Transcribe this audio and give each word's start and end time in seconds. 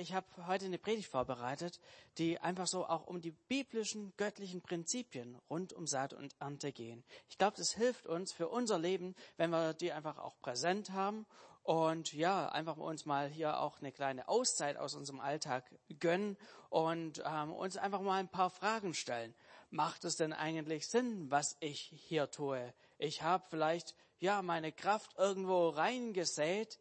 ich 0.00 0.14
habe 0.14 0.26
heute 0.46 0.64
eine 0.64 0.78
Predigt 0.78 1.08
vorbereitet, 1.08 1.78
die 2.16 2.38
einfach 2.38 2.66
so 2.66 2.86
auch 2.86 3.06
um 3.06 3.20
die 3.20 3.32
biblischen, 3.32 4.14
göttlichen 4.16 4.62
Prinzipien 4.62 5.38
rund 5.50 5.74
um 5.74 5.86
Saat 5.86 6.14
und 6.14 6.34
Ernte 6.40 6.72
gehen. 6.72 7.04
Ich 7.28 7.36
glaube, 7.36 7.58
das 7.58 7.72
hilft 7.72 8.06
uns 8.06 8.32
für 8.32 8.48
unser 8.48 8.78
Leben, 8.78 9.14
wenn 9.36 9.50
wir 9.50 9.74
die 9.74 9.92
einfach 9.92 10.18
auch 10.18 10.40
präsent 10.40 10.90
haben 10.90 11.26
und 11.62 12.14
ja, 12.14 12.48
einfach 12.48 12.78
uns 12.78 13.04
mal 13.04 13.28
hier 13.28 13.60
auch 13.60 13.80
eine 13.80 13.92
kleine 13.92 14.26
Auszeit 14.26 14.78
aus 14.78 14.94
unserem 14.94 15.20
Alltag 15.20 15.64
gönnen 15.98 16.38
und 16.70 17.22
ähm, 17.26 17.52
uns 17.52 17.76
einfach 17.76 18.00
mal 18.00 18.18
ein 18.18 18.28
paar 18.28 18.50
Fragen 18.50 18.94
stellen. 18.94 19.34
Macht 19.70 20.04
es 20.04 20.16
denn 20.16 20.32
eigentlich 20.32 20.88
Sinn, 20.88 21.30
was 21.30 21.56
ich 21.60 21.92
hier 21.94 22.30
tue? 22.30 22.72
Ich 22.96 23.22
habe 23.22 23.44
vielleicht 23.50 23.94
ja 24.18 24.40
meine 24.40 24.72
Kraft 24.72 25.14
irgendwo 25.18 25.68
reingesät 25.68 26.78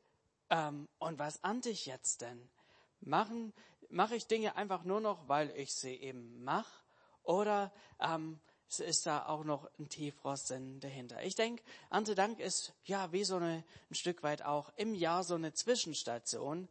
ähm, 0.49 0.87
und 0.99 1.19
was 1.19 1.35
ernte 1.37 1.69
ich 1.69 1.85
jetzt 1.85 2.21
denn? 2.21 2.49
Machen 3.01 3.53
mache 3.89 4.15
ich 4.15 4.27
Dinge 4.27 4.55
einfach 4.55 4.83
nur 4.83 5.01
noch, 5.01 5.27
weil 5.27 5.49
ich 5.57 5.73
sie 5.73 5.95
eben 5.95 6.43
mache, 6.43 6.71
oder 7.23 7.71
ähm, 7.99 8.39
ist 8.77 9.05
da 9.05 9.25
auch 9.25 9.43
noch 9.43 9.69
ein 9.79 9.89
tieferer 9.89 10.35
dahinter. 10.79 11.23
Ich 11.23 11.35
denke, 11.35 11.63
Erntedank 11.89 12.39
ist 12.39 12.73
ja 12.85 13.11
wie 13.11 13.23
so 13.23 13.37
eine, 13.37 13.63
ein 13.89 13.95
Stück 13.95 14.21
weit 14.21 14.43
auch 14.43 14.71
im 14.75 14.93
Jahr 14.93 15.23
so 15.23 15.35
eine 15.35 15.53
Zwischenstation, 15.53 16.67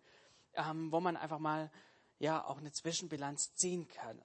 ähm, 0.55 0.93
wo 0.93 1.01
man 1.01 1.17
einfach 1.17 1.41
mal 1.41 1.71
ja 2.19 2.45
auch 2.45 2.59
eine 2.59 2.73
Zwischenbilanz 2.73 3.55
ziehen 3.55 3.89
kann. 3.89 4.23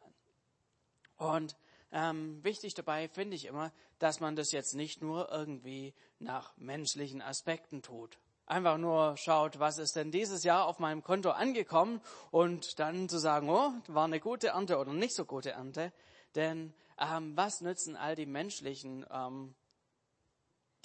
Und 1.17 1.55
ähm, 1.91 2.43
wichtig 2.43 2.73
dabei 2.73 3.07
finde 3.07 3.35
ich 3.35 3.45
immer, 3.45 3.71
dass 3.99 4.20
man 4.20 4.35
das 4.35 4.51
jetzt 4.51 4.73
nicht 4.73 5.01
nur 5.01 5.31
irgendwie 5.31 5.93
nach 6.20 6.55
menschlichen 6.57 7.21
Aspekten 7.21 7.81
tut. 7.81 8.17
Einfach 8.53 8.77
nur 8.77 9.17
schaut, 9.17 9.57
was 9.57 9.80
ist 9.80 9.95
denn 9.95 10.12
dieses 10.12 10.43
Jahr 10.43 10.67
auf 10.67 10.77
meinem 10.77 11.02
Konto 11.02 11.31
angekommen 11.31 11.99
und 12.30 12.77
dann 12.77 13.09
zu 13.09 13.17
sagen, 13.17 13.49
oh, 13.49 13.71
war 13.88 14.03
eine 14.03 14.20
gute 14.20 14.49
Ernte 14.49 14.77
oder 14.77 14.93
nicht 14.93 15.16
so 15.16 15.26
gute 15.26 15.53
Ernte. 15.53 15.91
Denn 16.35 16.71
ähm, 16.99 17.35
was 17.35 17.62
nützen 17.62 17.96
all 17.96 18.15
die 18.15 18.27
menschlichen 18.27 19.07
ähm, 19.09 19.55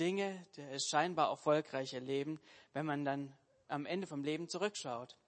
Dinge, 0.01 0.47
das 0.57 0.87
scheinbar 0.87 1.29
erfolgreiche 1.29 1.99
Leben, 1.99 2.41
wenn 2.73 2.87
man 2.87 3.05
dann 3.05 3.37
am 3.69 3.85
Ende 3.85 4.07
vom 4.07 4.25
Leben 4.25 4.49
zurückschaut? 4.49 5.19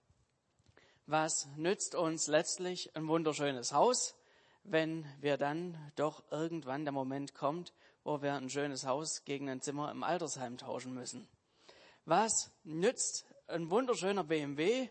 Was 1.05 1.47
nützt 1.57 1.93
uns 1.93 2.25
letztlich 2.25 2.95
ein 2.95 3.07
wunderschönes 3.07 3.71
Haus, 3.71 4.15
wenn 4.63 5.05
wir 5.19 5.37
dann 5.37 5.77
doch 5.95 6.23
irgendwann 6.31 6.85
der 6.85 6.91
Moment 6.91 7.35
kommt, 7.35 7.71
wo 8.03 8.23
wir 8.23 8.33
ein 8.33 8.49
schönes 8.49 8.87
Haus 8.87 9.25
gegen 9.25 9.47
ein 9.47 9.61
Zimmer 9.61 9.91
im 9.91 10.01
Altersheim 10.01 10.57
tauschen 10.57 10.95
müssen? 10.95 11.27
Was 12.05 12.51
nützt 12.63 13.25
ein 13.47 13.69
wunderschöner 13.69 14.23
BMW, 14.23 14.89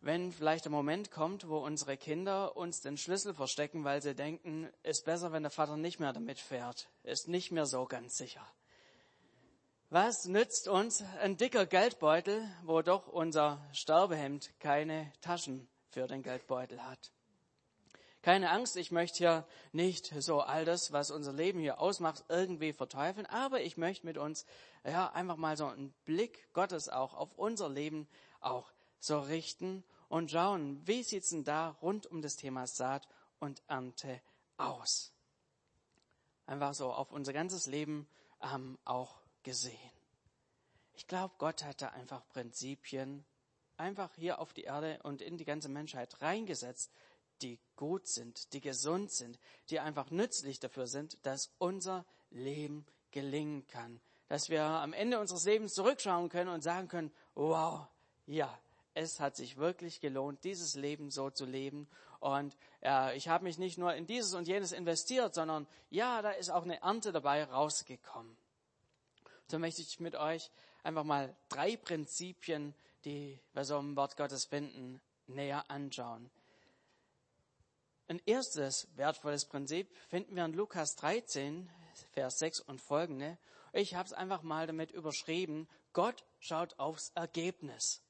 wenn 0.00 0.32
vielleicht 0.32 0.64
der 0.64 0.72
Moment 0.72 1.12
kommt, 1.12 1.48
wo 1.48 1.58
unsere 1.58 1.96
Kinder 1.96 2.56
uns 2.56 2.80
den 2.80 2.96
Schlüssel 2.96 3.34
verstecken, 3.34 3.84
weil 3.84 4.02
sie 4.02 4.14
denken, 4.14 4.68
ist 4.82 5.04
besser, 5.04 5.30
wenn 5.32 5.44
der 5.44 5.50
Vater 5.50 5.76
nicht 5.76 6.00
mehr 6.00 6.12
damit 6.12 6.40
fährt, 6.40 6.88
ist 7.04 7.28
nicht 7.28 7.52
mehr 7.52 7.66
so 7.66 7.86
ganz 7.86 8.16
sicher. 8.16 8.44
Was 9.90 10.24
nützt 10.24 10.68
uns 10.68 11.04
ein 11.20 11.36
dicker 11.36 11.66
Geldbeutel, 11.66 12.42
wo 12.64 12.82
doch 12.82 13.06
unser 13.06 13.64
Sterbehemd 13.72 14.50
keine 14.58 15.12
Taschen 15.20 15.68
für 15.90 16.06
den 16.08 16.22
Geldbeutel 16.22 16.82
hat? 16.82 17.12
Keine 18.22 18.50
Angst, 18.50 18.76
ich 18.76 18.92
möchte 18.92 19.18
hier 19.18 19.46
nicht 19.72 20.14
so 20.22 20.40
all 20.40 20.64
das, 20.64 20.92
was 20.92 21.10
unser 21.10 21.32
Leben 21.32 21.58
hier 21.58 21.80
ausmacht, 21.80 22.24
irgendwie 22.28 22.72
verteufeln, 22.72 23.26
aber 23.26 23.62
ich 23.62 23.76
möchte 23.76 24.06
mit 24.06 24.16
uns 24.16 24.46
ja 24.84 25.10
einfach 25.10 25.36
mal 25.36 25.56
so 25.56 25.66
einen 25.66 25.92
Blick 26.04 26.52
Gottes 26.52 26.88
auch 26.88 27.14
auf 27.14 27.36
unser 27.36 27.68
Leben 27.68 28.06
auch 28.40 28.72
so 29.00 29.18
richten 29.18 29.82
und 30.08 30.30
schauen, 30.30 30.80
wie 30.86 31.02
sieht's 31.02 31.30
denn 31.30 31.42
da 31.42 31.70
rund 31.82 32.06
um 32.06 32.22
das 32.22 32.36
Thema 32.36 32.68
Saat 32.68 33.08
und 33.40 33.60
Ernte 33.66 34.20
aus? 34.56 35.12
Einfach 36.46 36.74
so 36.74 36.92
auf 36.92 37.10
unser 37.10 37.32
ganzes 37.32 37.66
Leben 37.66 38.06
ähm, 38.40 38.78
auch 38.84 39.16
gesehen. 39.42 39.76
Ich 40.94 41.08
glaube, 41.08 41.34
Gott 41.38 41.64
hat 41.64 41.82
da 41.82 41.88
einfach 41.88 42.24
Prinzipien 42.28 43.24
einfach 43.76 44.14
hier 44.14 44.38
auf 44.38 44.52
die 44.52 44.62
Erde 44.62 45.00
und 45.02 45.22
in 45.22 45.36
die 45.36 45.44
ganze 45.44 45.68
Menschheit 45.68 46.22
reingesetzt, 46.22 46.92
die 47.42 47.58
gut 47.76 48.06
sind, 48.06 48.52
die 48.52 48.60
gesund 48.60 49.10
sind, 49.10 49.38
die 49.70 49.80
einfach 49.80 50.10
nützlich 50.10 50.60
dafür 50.60 50.86
sind, 50.86 51.18
dass 51.22 51.50
unser 51.58 52.04
Leben 52.30 52.86
gelingen 53.10 53.66
kann. 53.66 54.00
Dass 54.28 54.48
wir 54.48 54.62
am 54.62 54.92
Ende 54.92 55.18
unseres 55.18 55.44
Lebens 55.44 55.74
zurückschauen 55.74 56.28
können 56.28 56.50
und 56.50 56.62
sagen 56.62 56.88
können, 56.88 57.12
wow, 57.34 57.86
ja, 58.26 58.58
es 58.94 59.20
hat 59.20 59.36
sich 59.36 59.56
wirklich 59.56 60.00
gelohnt, 60.00 60.44
dieses 60.44 60.74
Leben 60.74 61.10
so 61.10 61.30
zu 61.30 61.44
leben. 61.44 61.88
Und 62.20 62.56
äh, 62.82 63.16
ich 63.16 63.28
habe 63.28 63.44
mich 63.44 63.58
nicht 63.58 63.78
nur 63.78 63.94
in 63.94 64.06
dieses 64.06 64.34
und 64.34 64.46
jenes 64.46 64.72
investiert, 64.72 65.34
sondern 65.34 65.66
ja, 65.90 66.22
da 66.22 66.30
ist 66.30 66.50
auch 66.50 66.62
eine 66.62 66.80
Ernte 66.80 67.12
dabei 67.12 67.44
rausgekommen. 67.44 68.36
So 69.48 69.58
möchte 69.58 69.82
ich 69.82 70.00
mit 70.00 70.14
euch 70.14 70.50
einfach 70.82 71.04
mal 71.04 71.34
drei 71.48 71.76
Prinzipien, 71.76 72.74
die 73.04 73.38
wir 73.52 73.64
so 73.64 73.78
im 73.78 73.96
Wort 73.96 74.16
Gottes 74.16 74.44
finden, 74.44 75.00
näher 75.26 75.70
anschauen. 75.70 76.30
Ein 78.08 78.20
erstes 78.26 78.88
wertvolles 78.96 79.44
Prinzip 79.44 79.90
finden 80.08 80.36
wir 80.36 80.44
in 80.44 80.52
Lukas 80.52 80.96
13, 80.96 81.70
Vers 82.12 82.38
6 82.38 82.60
und 82.60 82.80
folgende. 82.80 83.38
Ich 83.72 83.94
habe 83.94 84.06
es 84.06 84.12
einfach 84.12 84.42
mal 84.42 84.66
damit 84.66 84.90
überschrieben, 84.90 85.68
Gott 85.92 86.24
schaut 86.40 86.78
aufs 86.78 87.10
Ergebnis 87.14 88.02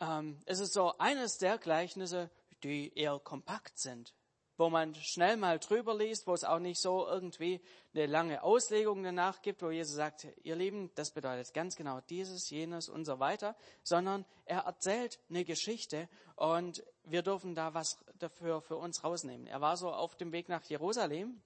ähm, 0.00 0.38
es 0.46 0.60
ist 0.60 0.72
so 0.72 0.96
eines 0.98 1.38
der 1.38 1.58
Gleichnisse, 1.58 2.30
die 2.62 2.92
eher 2.96 3.18
kompakt 3.18 3.78
sind, 3.78 4.14
wo 4.56 4.68
man 4.68 4.94
schnell 4.94 5.36
mal 5.36 5.58
drüber 5.58 5.96
liest, 5.96 6.26
wo 6.26 6.34
es 6.34 6.44
auch 6.44 6.58
nicht 6.58 6.80
so 6.80 7.06
irgendwie 7.06 7.60
eine 7.94 8.06
lange 8.06 8.42
Auslegung 8.42 9.02
danach 9.02 9.42
gibt, 9.42 9.62
wo 9.62 9.70
Jesus 9.70 9.96
sagt, 9.96 10.26
ihr 10.42 10.56
Lieben, 10.56 10.90
das 10.94 11.10
bedeutet 11.10 11.54
ganz 11.54 11.76
genau 11.76 12.00
dieses, 12.08 12.50
jenes 12.50 12.88
und 12.88 13.04
so 13.04 13.18
weiter, 13.18 13.56
sondern 13.82 14.24
er 14.44 14.60
erzählt 14.60 15.20
eine 15.28 15.44
Geschichte 15.44 16.08
und 16.36 16.82
wir 17.10 17.22
dürfen 17.22 17.54
da 17.54 17.74
was 17.74 17.98
dafür 18.18 18.60
für 18.60 18.76
uns 18.76 19.04
rausnehmen. 19.04 19.46
Er 19.46 19.60
war 19.60 19.76
so 19.76 19.92
auf 19.92 20.16
dem 20.16 20.32
Weg 20.32 20.48
nach 20.48 20.64
Jerusalem 20.64 21.40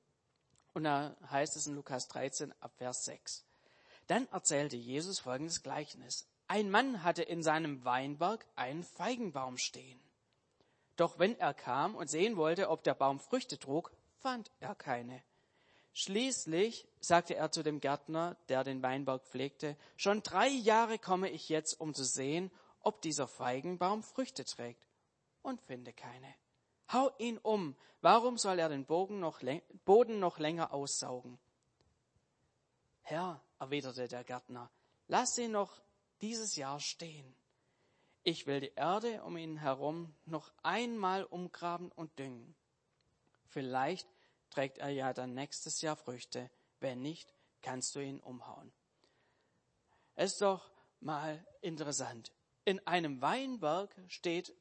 und 0.72 0.84
da 0.84 1.16
heißt 1.30 1.56
es 1.56 1.66
in 1.66 1.74
Lukas 1.74 2.08
13 2.08 2.52
ab 2.60 2.72
Vers 2.76 3.04
6. 3.04 3.44
Dann 4.06 4.28
erzählte 4.28 4.76
Jesus 4.76 5.20
folgendes 5.20 5.62
Gleichnis. 5.62 6.26
Ein 6.46 6.70
Mann 6.70 7.02
hatte 7.02 7.22
in 7.22 7.42
seinem 7.42 7.84
Weinberg 7.84 8.44
einen 8.54 8.82
Feigenbaum 8.82 9.56
stehen. 9.56 10.00
Doch 10.96 11.18
wenn 11.18 11.38
er 11.38 11.54
kam 11.54 11.94
und 11.94 12.10
sehen 12.10 12.36
wollte, 12.36 12.68
ob 12.68 12.82
der 12.82 12.94
Baum 12.94 13.18
Früchte 13.18 13.58
trug, 13.58 13.90
fand 14.18 14.50
er 14.60 14.74
keine. 14.74 15.22
Schließlich 15.92 16.88
sagte 17.00 17.36
er 17.36 17.52
zu 17.52 17.62
dem 17.62 17.80
Gärtner, 17.80 18.36
der 18.48 18.64
den 18.64 18.82
Weinberg 18.82 19.22
pflegte, 19.22 19.76
schon 19.96 20.22
drei 20.22 20.48
Jahre 20.48 20.98
komme 20.98 21.30
ich 21.30 21.48
jetzt, 21.48 21.80
um 21.80 21.94
zu 21.94 22.04
sehen, 22.04 22.50
ob 22.80 23.00
dieser 23.00 23.26
Feigenbaum 23.28 24.02
Früchte 24.02 24.44
trägt, 24.44 24.86
und 25.44 25.60
finde 25.60 25.92
keine. 25.92 26.34
Hau 26.92 27.10
ihn 27.18 27.38
um. 27.38 27.76
Warum 28.00 28.36
soll 28.36 28.58
er 28.58 28.68
den 28.68 28.86
noch, 28.88 29.40
Boden 29.84 30.18
noch 30.18 30.38
länger 30.38 30.72
aussaugen? 30.72 31.38
Herr, 33.02 33.42
erwiderte 33.58 34.08
der 34.08 34.24
Gärtner, 34.24 34.70
lass 35.08 35.38
ihn 35.38 35.52
noch 35.52 35.80
dieses 36.20 36.56
Jahr 36.56 36.80
stehen. 36.80 37.34
Ich 38.22 38.46
will 38.46 38.60
die 38.60 38.72
Erde 38.74 39.22
um 39.24 39.36
ihn 39.36 39.58
herum 39.58 40.14
noch 40.24 40.50
einmal 40.62 41.24
umgraben 41.24 41.92
und 41.92 42.18
düngen. 42.18 42.54
Vielleicht 43.46 44.08
trägt 44.50 44.78
er 44.78 44.88
ja 44.88 45.12
dann 45.12 45.34
nächstes 45.34 45.82
Jahr 45.82 45.96
Früchte. 45.96 46.50
Wenn 46.80 47.02
nicht, 47.02 47.34
kannst 47.60 47.94
du 47.94 48.00
ihn 48.00 48.20
umhauen. 48.20 48.72
ist 50.16 50.40
doch 50.40 50.70
mal 51.00 51.46
interessant. 51.60 52.32
In 52.64 52.84
einem 52.86 53.20
Weinberg 53.20 53.94
steht 54.08 54.54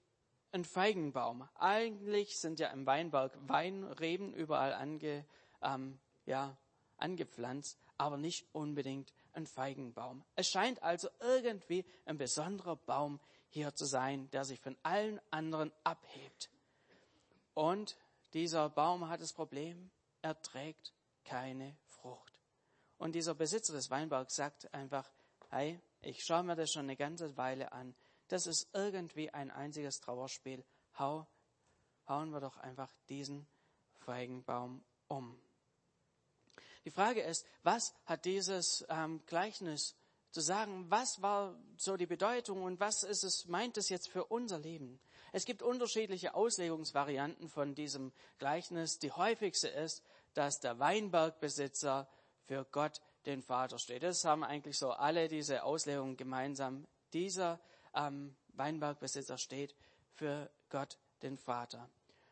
ein 0.53 0.65
Feigenbaum. 0.65 1.47
Eigentlich 1.55 2.37
sind 2.39 2.59
ja 2.59 2.67
im 2.69 2.85
Weinberg 2.85 3.37
Weinreben 3.47 4.33
überall 4.33 4.73
ange, 4.73 5.25
ähm, 5.61 5.99
ja, 6.25 6.55
angepflanzt, 6.97 7.77
aber 7.97 8.17
nicht 8.17 8.47
unbedingt 8.53 9.13
ein 9.33 9.47
Feigenbaum. 9.47 10.23
Es 10.35 10.47
scheint 10.49 10.81
also 10.83 11.09
irgendwie 11.19 11.85
ein 12.05 12.17
besonderer 12.17 12.75
Baum 12.75 13.19
hier 13.49 13.73
zu 13.73 13.85
sein, 13.85 14.29
der 14.31 14.45
sich 14.45 14.59
von 14.59 14.77
allen 14.83 15.19
anderen 15.31 15.71
abhebt. 15.83 16.49
Und 17.53 17.97
dieser 18.33 18.69
Baum 18.69 19.09
hat 19.09 19.21
das 19.21 19.33
Problem, 19.33 19.91
er 20.21 20.39
trägt 20.41 20.93
keine 21.23 21.75
Frucht. 21.87 22.39
Und 22.97 23.15
dieser 23.15 23.35
Besitzer 23.35 23.73
des 23.73 23.89
Weinbergs 23.89 24.35
sagt 24.35 24.73
einfach, 24.73 25.09
hey, 25.49 25.79
ich 26.01 26.23
schaue 26.23 26.43
mir 26.43 26.55
das 26.55 26.71
schon 26.71 26.83
eine 26.83 26.95
ganze 26.95 27.37
Weile 27.37 27.71
an. 27.71 27.95
Das 28.27 28.47
ist 28.47 28.67
irgendwie 28.73 29.29
ein 29.29 29.51
einziges 29.51 29.99
Trauerspiel. 29.99 30.63
Hau, 30.97 31.27
hauen 32.07 32.31
wir 32.31 32.39
doch 32.39 32.57
einfach 32.57 32.91
diesen 33.09 33.47
Feigenbaum 33.99 34.83
um. 35.07 35.39
Die 36.85 36.91
Frage 36.91 37.21
ist, 37.21 37.45
was 37.63 37.93
hat 38.05 38.25
dieses 38.25 38.85
ähm, 38.89 39.21
Gleichnis 39.25 39.95
zu 40.31 40.41
sagen, 40.41 40.89
was 40.89 41.21
war 41.21 41.55
so 41.77 41.95
die 41.95 42.07
Bedeutung 42.07 42.63
und 42.63 42.79
was 42.79 43.03
ist 43.03 43.23
es, 43.23 43.45
meint 43.45 43.77
es 43.77 43.89
jetzt 43.89 44.09
für 44.09 44.25
unser 44.25 44.59
Leben? 44.59 44.99
Es 45.31 45.45
gibt 45.45 45.61
unterschiedliche 45.61 46.33
Auslegungsvarianten 46.35 47.49
von 47.49 47.75
diesem 47.75 48.11
Gleichnis. 48.37 48.99
Die 48.99 49.11
häufigste 49.11 49.67
ist, 49.67 50.03
dass 50.33 50.59
der 50.59 50.79
Weinbergbesitzer 50.79 52.07
für 52.45 52.65
Gott 52.71 53.01
den 53.25 53.41
Vater 53.41 53.79
steht. 53.79 54.03
Das 54.03 54.25
haben 54.25 54.43
eigentlich 54.43 54.77
so 54.77 54.91
alle 54.91 55.27
diese 55.27 55.63
Auslegungen 55.63 56.17
gemeinsam. 56.17 56.85
Dieser 57.13 57.59
ähm, 57.95 58.35
Weinbergbesitzer 58.49 59.37
steht 59.37 59.75
für 60.13 60.49
Gott 60.69 60.97
den 61.21 61.37
Vater. 61.37 61.89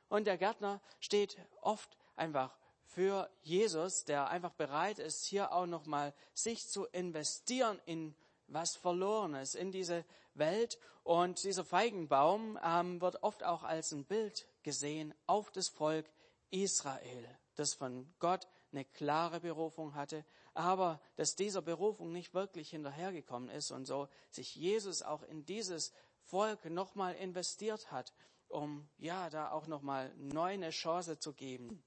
Und 0.10 0.26
der 0.26 0.38
Gärtner 0.38 0.82
steht 1.00 1.38
oft 1.62 1.98
einfach 2.16 2.56
für 2.84 3.30
Jesus, 3.42 4.04
der 4.04 4.28
einfach 4.28 4.52
bereit 4.52 5.00
ist, 5.00 5.26
hier 5.26 5.54
auch 5.54 5.66
nochmal 5.66 6.14
sich 6.34 6.68
zu 6.68 6.86
investieren 6.88 7.80
in 7.86 8.14
was 8.48 8.76
Verlorenes, 8.76 9.56
in 9.56 9.72
diese 9.72 10.04
Welt. 10.34 10.78
Und 11.04 11.44
dieser 11.44 11.64
Feigenbaum 11.64 12.60
ähm, 12.64 13.02
wird 13.02 13.24
oft 13.24 13.44
auch 13.44 13.64
als 13.64 13.92
ein 13.94 14.06
Bild 14.06 14.48
gesehen 14.64 15.14
auf 15.26 15.52
das 15.52 15.70
Volk 15.70 16.06
Israel, 16.50 17.26
das 17.56 17.74
von 17.74 18.14
Gott 18.20 18.48
eine 18.72 18.86
klare 18.86 19.40
Berufung 19.40 19.96
hatte, 19.96 20.26
aber 20.54 21.02
dass 21.16 21.36
dieser 21.36 21.62
Berufung 21.62 22.12
nicht 22.12 22.34
wirklich 22.34 22.70
hinterhergekommen 22.70 23.50
ist 23.50 23.72
und 23.72 23.86
so 23.86 24.08
sich 24.30 24.56
Jesus 24.56 25.02
auch 25.02 25.24
in 25.24 25.46
dieses 25.46 25.94
Volk 26.24 26.66
nochmal 26.66 27.16
investiert 27.16 27.92
hat, 27.92 28.14
um 28.48 28.88
ja 28.98 29.30
da 29.30 29.52
auch 29.52 29.68
nochmal 29.68 30.14
neu 30.18 30.54
eine 30.54 30.72
Chance 30.72 31.20
zu 31.20 31.34
geben 31.34 31.84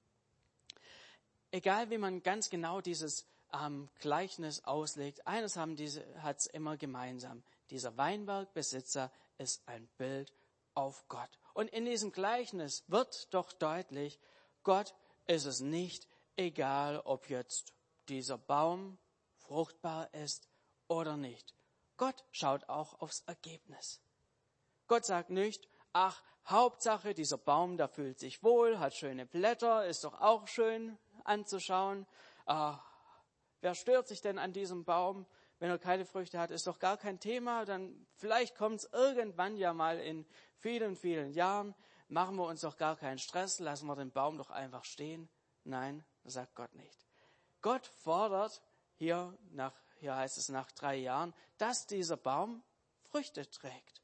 egal 1.55 1.89
wie 1.89 1.97
man 1.97 2.21
ganz 2.21 2.49
genau 2.49 2.81
dieses 2.81 3.25
ähm, 3.53 3.89
Gleichnis 3.99 4.65
auslegt, 4.65 5.25
eines 5.25 5.55
haben 5.55 5.77
diese, 5.77 6.03
hat's 6.21 6.47
immer 6.47 6.75
gemeinsam. 6.75 7.43
Dieser 7.69 7.95
Weinbergbesitzer 7.95 9.09
ist 9.37 9.65
ein 9.65 9.87
Bild 9.97 10.33
auf 10.73 11.07
Gott. 11.07 11.29
Und 11.53 11.69
in 11.69 11.85
diesem 11.85 12.11
Gleichnis 12.11 12.83
wird 12.87 13.33
doch 13.33 13.53
deutlich, 13.53 14.19
Gott 14.63 14.93
ist 15.27 15.45
es 15.45 15.61
nicht 15.61 16.09
egal, 16.35 16.99
ob 16.99 17.29
jetzt 17.29 17.73
dieser 18.09 18.37
Baum 18.37 18.97
fruchtbar 19.37 20.13
ist 20.13 20.49
oder 20.87 21.17
nicht. 21.17 21.53
Gott 21.97 22.23
schaut 22.31 22.67
auch 22.69 23.01
aufs 23.01 23.21
Ergebnis. 23.27 24.01
Gott 24.87 25.05
sagt 25.05 25.29
nicht, 25.29 25.67
ach, 25.93 26.21
Hauptsache, 26.47 27.13
dieser 27.13 27.37
Baum, 27.37 27.77
da 27.77 27.87
fühlt 27.87 28.19
sich 28.19 28.43
wohl, 28.43 28.79
hat 28.79 28.93
schöne 28.93 29.25
Blätter, 29.25 29.87
ist 29.87 30.03
doch 30.03 30.21
auch 30.21 30.47
schön, 30.47 30.97
anzuschauen. 31.23 32.05
Ah, 32.45 32.79
wer 33.61 33.73
stört 33.73 34.07
sich 34.07 34.21
denn 34.21 34.37
an 34.37 34.53
diesem 34.53 34.83
Baum? 34.85 35.25
Wenn 35.57 35.71
er 35.71 35.79
keine 35.79 36.05
Früchte 36.05 36.37
hat, 36.37 36.51
ist 36.51 36.67
doch 36.67 36.79
gar 36.79 36.97
kein 36.97 37.19
Thema. 37.19 37.65
Dann 37.65 38.05
vielleicht 38.17 38.55
kommt 38.55 38.81
es 38.81 38.89
irgendwann 38.91 39.57
ja 39.57 39.73
mal 39.73 39.99
in 39.99 40.25
vielen, 40.57 40.95
vielen 40.95 41.31
Jahren. 41.31 41.73
Machen 42.07 42.35
wir 42.35 42.45
uns 42.45 42.61
doch 42.61 42.77
gar 42.77 42.95
keinen 42.97 43.17
Stress, 43.17 43.59
lassen 43.59 43.87
wir 43.87 43.95
den 43.95 44.11
Baum 44.11 44.37
doch 44.37 44.51
einfach 44.51 44.83
stehen. 44.83 45.29
Nein, 45.63 46.05
sagt 46.25 46.53
Gott 46.53 46.75
nicht. 46.75 47.04
Gott 47.65 47.87
fordert 47.87 48.61
hier 48.93 49.35
nach, 49.49 49.73
hier 49.95 50.15
heißt 50.15 50.37
es 50.37 50.49
nach 50.49 50.71
drei 50.73 50.97
Jahren, 50.97 51.33
dass 51.57 51.87
dieser 51.87 52.15
Baum 52.15 52.61
Früchte 53.09 53.49
trägt. 53.49 54.03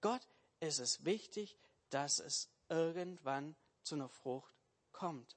Gott 0.00 0.26
ist 0.58 0.78
es 0.78 1.04
wichtig, 1.04 1.58
dass 1.90 2.18
es 2.18 2.50
irgendwann 2.70 3.56
zu 3.82 3.96
einer 3.96 4.08
Frucht 4.08 4.54
kommt. 4.90 5.36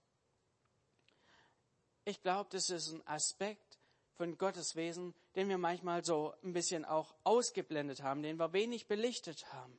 Ich 2.05 2.21
glaube, 2.21 2.49
das 2.53 2.69
ist 2.69 2.93
ein 2.93 3.05
Aspekt 3.05 3.79
von 4.13 4.37
Gottes 4.37 4.77
Wesen, 4.77 5.13
den 5.35 5.49
wir 5.49 5.57
manchmal 5.57 6.05
so 6.05 6.33
ein 6.41 6.53
bisschen 6.53 6.85
auch 6.85 7.15
ausgeblendet 7.25 8.01
haben, 8.01 8.23
den 8.23 8.39
wir 8.39 8.53
wenig 8.53 8.87
belichtet 8.87 9.51
haben. 9.51 9.77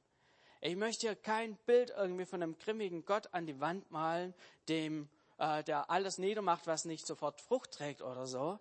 Ich 0.61 0.76
möchte 0.76 1.06
hier 1.06 1.17
kein 1.17 1.56
Bild 1.64 1.88
irgendwie 1.88 2.26
von 2.26 2.43
einem 2.43 2.59
grimmigen 2.59 3.06
Gott 3.06 3.32
an 3.32 3.47
die 3.47 3.61
Wand 3.61 3.91
malen, 3.91 4.35
dem, 4.69 5.09
äh, 5.38 5.62
der 5.65 5.91
alles 5.91 6.19
niedermacht, 6.19 6.67
was 6.67 6.85
nicht 6.85 7.06
sofort 7.06 7.41
Frucht 7.41 7.73
trägt 7.73 8.03
oder 8.03 8.27
so. 8.27 8.59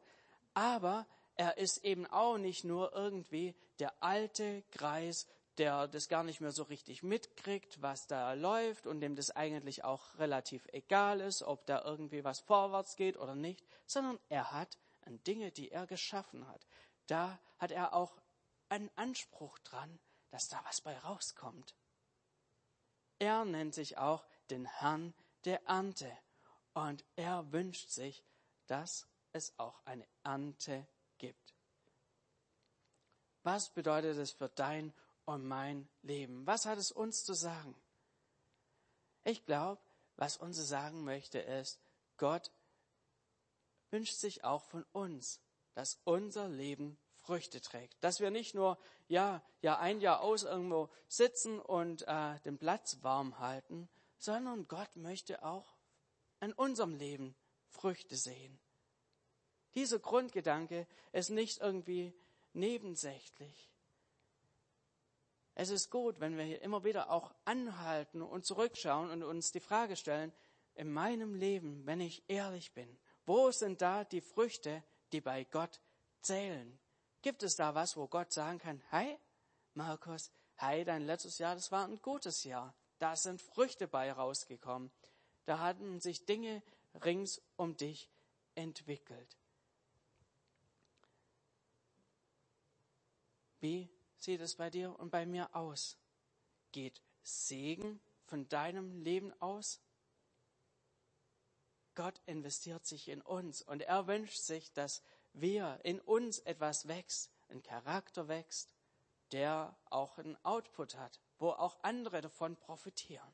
Aber 0.54 1.06
er 1.36 1.57
ist 1.57 1.83
eben 1.83 2.06
auch 2.07 2.38
nicht 2.38 2.63
nur 2.63 2.94
irgendwie 2.94 3.56
der 3.80 3.94
alte 4.01 4.63
Kreis, 4.72 5.27
der 5.57 5.88
das 5.88 6.10
gar 6.10 6.24
nicht 6.24 6.42
mehr 6.42 6.51
so 6.51 6.63
richtig 6.63 7.04
mitkriegt, 7.04 7.81
was 7.81 8.07
da 8.07 8.33
läuft 8.33 8.88
und 8.88 9.00
dem 9.00 9.16
das 9.16 9.31
eigentlich 9.31 9.83
auch 9.83 10.18
relativ 10.18 10.68
egal 10.74 11.22
ist, 11.22 11.44
ob 11.44 11.66
da 11.66 11.83
irgendwie 11.83 12.24
was 12.24 12.42
vorwärts 12.42 12.95
geht 12.95 13.18
oder 13.18 13.36
nicht, 13.36 13.63
sondern 13.86 14.19
er 14.30 14.51
hat 14.51 14.77
an 15.06 15.24
Dinge, 15.24 15.51
die 15.51 15.72
er 15.72 15.88
geschaffen 15.88 16.48
hat. 16.48 16.66
Da 17.07 17.39
hat 17.57 17.72
er 17.72 17.94
auch 17.94 18.18
einen 18.69 18.89
Anspruch 18.95 19.57
dran, 19.60 20.00
dass 20.31 20.50
da 20.50 20.60
was 20.66 20.81
bei 20.81 20.98
rauskommt. 21.00 21.75
Er 23.19 23.45
nennt 23.45 23.74
sich 23.74 23.98
auch 23.98 24.25
den 24.50 24.66
Herrn 24.66 25.13
der 25.45 25.63
Ernte 25.66 26.12
und 26.75 27.04
er 27.16 27.51
wünscht 27.51 27.89
sich, 27.89 28.24
dass 28.68 29.07
es 29.31 29.57
auch 29.57 29.81
eine 29.86 30.06
Ernte 30.24 30.86
gibt. 31.18 31.56
Was 33.44 33.69
bedeutet 33.69 34.18
es 34.18 34.31
für 34.31 34.50
dein 34.50 34.94
und 35.25 35.45
mein 35.45 35.89
Leben? 36.01 36.45
Was 36.45 36.66
hat 36.66 36.77
es 36.77 36.92
uns 36.92 37.24
zu 37.24 37.33
sagen? 37.33 37.75
Ich 39.24 39.45
glaube, 39.45 39.81
was 40.18 40.38
uns 40.38 40.57
sagen 40.57 41.04
möchte, 41.04 41.39
ist, 41.39 41.80
Gott 42.18 42.51
wünscht 43.89 44.16
sich 44.16 44.44
auch 44.44 44.63
von 44.63 44.86
uns, 44.92 45.42
dass 45.74 46.00
unser 46.04 46.48
Leben 46.48 46.98
Früchte 47.16 47.62
trägt. 47.62 47.95
Dass 48.04 48.19
wir 48.19 48.31
nicht 48.31 48.54
nur 48.54 48.77
ja, 49.07 49.42
ja 49.62 49.80
ein 49.80 50.01
Jahr 50.01 50.22
aus 50.22 50.44
irgendwo 50.44 50.89
sitzen 51.07 51.60
und 51.60 52.07
äh, 52.07 52.39
den 52.42 52.57
Platz 52.57 53.00
warm 53.01 53.39
halten, 53.39 53.89
sondern 54.18 54.68
Gott 54.68 54.95
möchte 54.95 55.44
auch 55.44 55.75
in 56.42 56.54
unserem 56.54 56.96
Leben 56.96 57.36
Früchte 57.68 58.16
sehen. 58.16 58.60
Dieser 59.76 60.00
Grundgedanke 60.00 60.88
ist 61.12 61.30
nicht 61.30 61.60
irgendwie 61.60 62.14
nebensächlich. 62.54 63.72
Es 65.54 65.70
ist 65.70 65.90
gut, 65.90 66.20
wenn 66.20 66.38
wir 66.38 66.44
hier 66.44 66.62
immer 66.62 66.84
wieder 66.84 67.10
auch 67.10 67.34
anhalten 67.46 68.22
und 68.22 68.46
zurückschauen 68.46 69.10
und 69.10 69.24
uns 69.24 69.52
die 69.52 69.60
Frage 69.62 69.96
stellen, 69.96 70.34
in 70.76 70.92
meinem 70.92 71.34
Leben, 71.34 71.86
wenn 71.86 72.02
ich 72.02 72.24
ehrlich 72.28 72.74
bin, 72.74 72.98
wo 73.26 73.52
sind 73.52 73.82
da 73.82 74.04
die 74.04 74.22
Früchte, 74.22 74.84
die 75.14 75.22
bei 75.22 75.46
Gott 75.46 75.80
zählen? 76.22 76.78
Gibt 77.22 77.44
es 77.44 77.56
da 77.56 77.74
was, 77.74 77.96
wo 77.96 78.08
Gott 78.08 78.34
sagen 78.34 78.60
kann, 78.60 78.84
hey, 78.90 79.18
Markus, 79.74 80.32
hey, 80.56 80.84
dein 80.84 81.06
letztes 81.06 81.38
Jahr, 81.38 81.56
das 81.56 81.72
war 81.72 81.88
ein 81.88 82.02
gutes 82.02 82.44
Jahr. 82.44 82.76
Da 83.00 83.16
sind 83.16 83.42
Früchte 83.42 83.88
bei 83.88 84.12
rausgekommen. 84.12 84.92
Da 85.46 85.60
hatten 85.60 86.00
sich 86.00 86.25
Dinge 86.25 86.62
rings 87.04 87.42
um 87.56 87.78
dich 87.78 88.10
entwickelt. 88.56 89.38
Wie 93.60 93.90
sieht 94.18 94.42
es 94.42 94.56
bei 94.56 94.70
dir 94.70 94.98
und 95.00 95.10
bei 95.10 95.25
mir 95.25 95.56
aus? 95.56 95.98
Geht 96.72 97.02
Segen 97.24 98.00
von 98.25 98.48
deinem 98.50 99.02
Leben 99.02 99.34
aus? 99.42 99.80
Gott 101.96 102.22
investiert 102.25 102.86
sich 102.86 103.08
in 103.08 103.22
uns 103.22 103.62
und 103.62 103.82
er 103.82 104.08
wünscht 104.08 104.40
sich, 104.40 104.72
dass 104.74 105.02
wir 105.34 105.80
in 105.84 106.00
uns 106.02 106.40
etwas 106.40 106.88
wächst, 106.88 107.32
ein 107.50 107.64
Charakter 107.64 108.28
wächst, 108.28 108.70
der 109.32 109.75
auch 109.90 110.18
einen 110.18 110.38
Output 110.44 110.96
hat, 110.96 111.20
wo 111.40 111.50
auch 111.50 111.78
andere 111.84 112.22
davon 112.22 112.58
profitieren. 112.58 113.32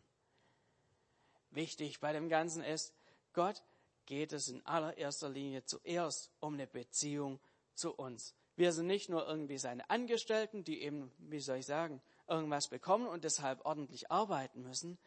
Wichtig 1.51 1.99
bei 1.99 2.13
dem 2.13 2.29
Ganzen 2.29 2.63
ist, 2.63 2.93
Gott 3.33 3.61
geht 4.05 4.33
es 4.33 4.49
in 4.49 4.65
allererster 4.65 5.29
Linie 5.29 5.63
zuerst 5.63 6.31
um 6.39 6.55
eine 6.55 6.67
Beziehung 6.67 7.39
zu 7.75 7.93
uns. 7.93 8.33
Wir 8.55 8.73
sind 8.73 8.87
nicht 8.87 9.09
nur 9.09 9.27
irgendwie 9.27 9.57
seine 9.57 9.89
Angestellten, 9.89 10.63
die 10.63 10.81
eben, 10.81 11.11
wie 11.17 11.39
soll 11.39 11.57
ich 11.57 11.65
sagen, 11.65 12.01
irgendwas 12.27 12.67
bekommen 12.67 13.07
und 13.07 13.23
deshalb 13.23 13.65
ordentlich 13.65 14.11
arbeiten 14.11 14.61
müssen, 14.63 14.97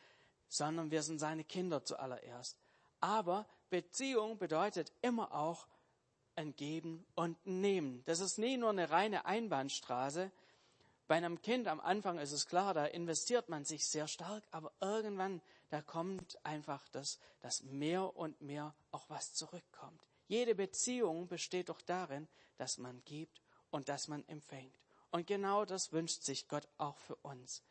sondern 0.49 0.91
wir 0.91 1.03
sind 1.03 1.19
seine 1.19 1.45
Kinder 1.45 1.85
zuallererst. 1.85 2.59
Aber 3.01 3.47
Beziehung 3.71 4.39
bedeutet 4.39 4.93
immer 5.03 5.35
auch 5.35 5.67
ein 6.37 6.55
Geben 6.57 7.07
und 7.15 7.37
ein 7.47 7.61
Nehmen. 7.61 8.03
Das 8.07 8.21
ist 8.21 8.39
nie 8.39 8.57
nur 8.57 8.71
eine 8.71 8.91
reine 8.91 9.25
Einbahnstraße. 9.27 10.31
Bei 11.07 11.17
einem 11.17 11.43
Kind 11.43 11.69
am 11.69 11.81
Anfang 11.81 12.19
ist 12.19 12.33
es 12.33 12.47
klar, 12.47 12.73
da 12.73 12.87
investiert 12.87 13.49
man 13.49 13.65
sich 13.65 13.87
sehr 13.87 14.09
stark, 14.09 14.43
aber 14.51 14.73
irgendwann, 14.81 15.43
da 15.69 15.83
kommt 15.83 16.39
einfach 16.45 16.89
das, 16.89 17.19
dass 17.41 17.63
mehr 17.63 18.17
und 18.17 18.41
mehr 18.41 18.75
auch 18.91 19.09
was 19.11 19.35
zurückkommt. 19.35 20.01
Jede 20.29 20.55
Beziehung 20.55 21.29
besteht 21.29 21.69
doch 21.69 21.83
darin, 21.83 22.27
dass 22.57 22.79
man 22.79 23.03
gibt 23.05 23.43
und 23.71 23.89
dass 23.89 24.09
man 24.09 24.27
empfängt. 24.29 24.79
Und 25.11 25.27
genau 25.27 25.65
das 25.65 25.93
wünscht 25.93 26.23
sich 26.23 26.49
Gott 26.49 26.67
auch 26.79 26.97
für 26.99 27.17
uns. 27.17 27.63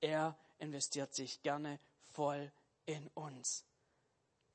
Er 0.00 0.36
investiert 0.58 1.14
sich 1.14 1.42
gerne 1.42 1.78
voll 2.12 2.50
in 2.86 3.06
uns. 3.08 3.64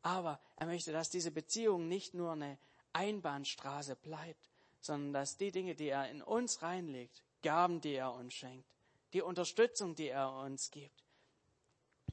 Aber 0.02 0.40
er 0.56 0.66
möchte, 0.66 0.92
dass 0.92 1.10
diese 1.10 1.32
Beziehung 1.32 1.88
nicht 1.88 2.14
nur 2.14 2.32
eine 2.32 2.58
Einbahnstraße 2.94 3.96
bleibt, 3.96 4.50
sondern 4.82 5.14
dass 5.14 5.38
die 5.38 5.52
Dinge, 5.52 5.76
die 5.76 5.90
er 5.90 6.10
in 6.10 6.22
uns 6.22 6.62
reinlegt, 6.62 7.24
Gaben, 7.46 7.80
die 7.80 7.94
er 7.94 8.12
uns 8.12 8.34
schenkt, 8.34 8.68
die 9.14 9.22
Unterstützung, 9.22 9.94
die 9.94 10.08
er 10.08 10.32
uns 10.32 10.72
gibt, 10.72 11.04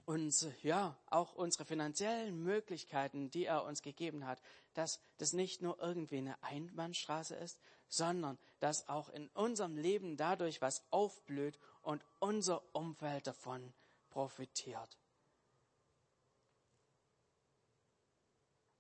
uns, 0.05 0.47
ja, 0.63 0.95
auch 1.07 1.33
unsere 1.33 1.65
finanziellen 1.65 2.43
Möglichkeiten, 2.43 3.31
die 3.31 3.47
er 3.47 3.65
uns 3.65 3.81
gegeben 3.81 4.27
hat, 4.27 4.43
dass 4.75 5.01
das 5.17 5.33
nicht 5.33 5.63
nur 5.63 5.81
irgendwie 5.81 6.19
eine 6.19 6.43
Einbahnstraße 6.43 7.35
ist, 7.35 7.59
sondern 7.89 8.39
dass 8.61 8.91
auch 8.91 9.09
in 9.09 9.29
unserem 9.29 9.79
Leben 9.79 10.19
dadurch 10.19 10.61
was 10.61 10.85
aufblüht 10.91 11.59
und 11.81 12.05
unser 12.19 12.63
Umfeld 12.75 13.27
davon 13.27 13.73
profitiert. 14.11 14.99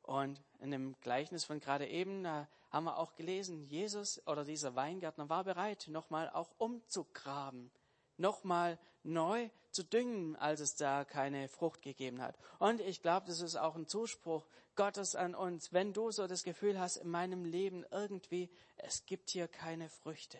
Und 0.02 0.38
in 0.60 0.70
dem 0.70 1.00
Gleichnis 1.00 1.44
von 1.44 1.60
gerade 1.60 1.88
eben, 1.88 2.24
da 2.24 2.46
haben 2.72 2.84
wir 2.84 2.96
auch 2.96 3.14
gelesen, 3.14 3.62
Jesus 3.64 4.26
oder 4.26 4.44
dieser 4.44 4.74
Weingärtner 4.74 5.28
war 5.28 5.44
bereit, 5.44 5.88
nochmal 5.88 6.30
auch 6.30 6.50
umzugraben, 6.56 7.70
nochmal 8.16 8.78
neu 9.02 9.50
zu 9.70 9.84
düngen, 9.84 10.36
als 10.36 10.60
es 10.60 10.74
da 10.74 11.04
keine 11.04 11.48
Frucht 11.48 11.82
gegeben 11.82 12.22
hat. 12.22 12.36
Und 12.58 12.80
ich 12.80 13.02
glaube, 13.02 13.26
das 13.26 13.40
ist 13.40 13.56
auch 13.56 13.76
ein 13.76 13.86
Zuspruch 13.86 14.46
Gottes 14.74 15.14
an 15.14 15.34
uns. 15.34 15.72
Wenn 15.74 15.92
du 15.92 16.10
so 16.10 16.26
das 16.26 16.44
Gefühl 16.44 16.80
hast, 16.80 16.96
in 16.96 17.10
meinem 17.10 17.44
Leben 17.44 17.84
irgendwie, 17.90 18.50
es 18.76 19.04
gibt 19.04 19.28
hier 19.28 19.48
keine 19.48 19.90
Früchte. 19.90 20.38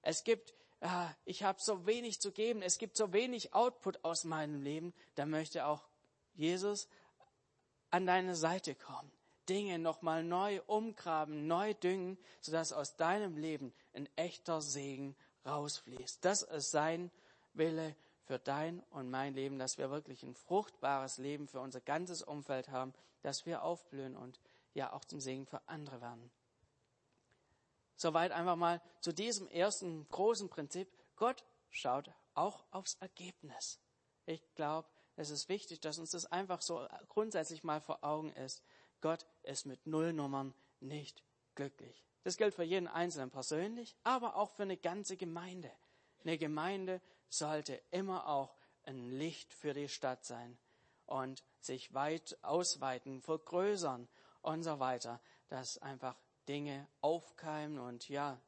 Es 0.00 0.24
gibt, 0.24 0.54
ah, 0.80 1.10
ich 1.26 1.42
habe 1.42 1.60
so 1.60 1.86
wenig 1.86 2.20
zu 2.20 2.32
geben, 2.32 2.62
es 2.62 2.78
gibt 2.78 2.96
so 2.96 3.12
wenig 3.12 3.52
Output 3.52 4.04
aus 4.04 4.24
meinem 4.24 4.62
Leben, 4.62 4.94
dann 5.16 5.28
möchte 5.28 5.66
auch 5.66 5.86
Jesus 6.32 6.88
an 7.90 8.06
deine 8.06 8.34
Seite 8.34 8.74
kommen. 8.74 9.12
Dinge 9.48 9.78
nochmal 9.78 10.24
neu 10.24 10.60
umgraben, 10.66 11.46
neu 11.46 11.74
düngen, 11.74 12.18
sodass 12.40 12.72
aus 12.72 12.96
deinem 12.96 13.36
Leben 13.36 13.72
ein 13.94 14.08
echter 14.16 14.60
Segen 14.60 15.16
rausfließt. 15.44 16.24
Das 16.24 16.42
ist 16.42 16.70
sein 16.70 17.10
Wille 17.54 17.96
für 18.24 18.38
dein 18.38 18.80
und 18.90 19.10
mein 19.10 19.34
Leben, 19.34 19.58
dass 19.58 19.78
wir 19.78 19.90
wirklich 19.90 20.22
ein 20.22 20.34
fruchtbares 20.34 21.18
Leben 21.18 21.48
für 21.48 21.60
unser 21.60 21.80
ganzes 21.80 22.22
Umfeld 22.22 22.70
haben, 22.70 22.94
dass 23.22 23.46
wir 23.46 23.62
aufblühen 23.62 24.16
und 24.16 24.40
ja 24.74 24.92
auch 24.92 25.04
zum 25.04 25.20
Segen 25.20 25.46
für 25.46 25.60
andere 25.68 26.00
werden. 26.00 26.30
Soweit 27.96 28.32
einfach 28.32 28.56
mal 28.56 28.80
zu 29.00 29.12
diesem 29.12 29.48
ersten 29.48 30.08
großen 30.08 30.48
Prinzip. 30.48 30.88
Gott 31.16 31.44
schaut 31.70 32.10
auch 32.34 32.64
aufs 32.70 32.94
Ergebnis. 32.94 33.78
Ich 34.26 34.42
glaube, 34.54 34.88
es 35.16 35.30
ist 35.30 35.48
wichtig, 35.48 35.80
dass 35.80 35.98
uns 35.98 36.10
das 36.10 36.26
einfach 36.26 36.62
so 36.62 36.86
grundsätzlich 37.08 37.64
mal 37.64 37.80
vor 37.80 38.02
Augen 38.02 38.32
ist. 38.32 38.62
Gott 39.00 39.26
ist 39.42 39.66
mit 39.66 39.86
Nullnummern 39.86 40.54
nicht 40.80 41.22
glücklich. 41.54 42.04
Das 42.24 42.36
gilt 42.36 42.54
für 42.54 42.62
jeden 42.62 42.88
Einzelnen 42.88 43.30
persönlich, 43.30 43.96
aber 44.04 44.36
auch 44.36 44.50
für 44.50 44.62
eine 44.62 44.76
ganze 44.76 45.16
Gemeinde. 45.16 45.70
Eine 46.24 46.38
Gemeinde 46.38 47.00
sollte 47.28 47.80
immer 47.90 48.28
auch 48.28 48.54
ein 48.84 49.10
Licht 49.10 49.52
für 49.52 49.74
die 49.74 49.88
Stadt 49.88 50.24
sein 50.24 50.56
und 51.06 51.42
sich 51.60 51.94
weit 51.94 52.38
ausweiten, 52.42 53.20
vergrößern 53.20 54.08
und 54.42 54.62
so 54.62 54.78
weiter, 54.78 55.20
dass 55.48 55.78
einfach 55.78 56.16
Dinge 56.48 56.86
aufkeimen 57.00 57.78
und 57.78 58.08
ja, 58.08 58.40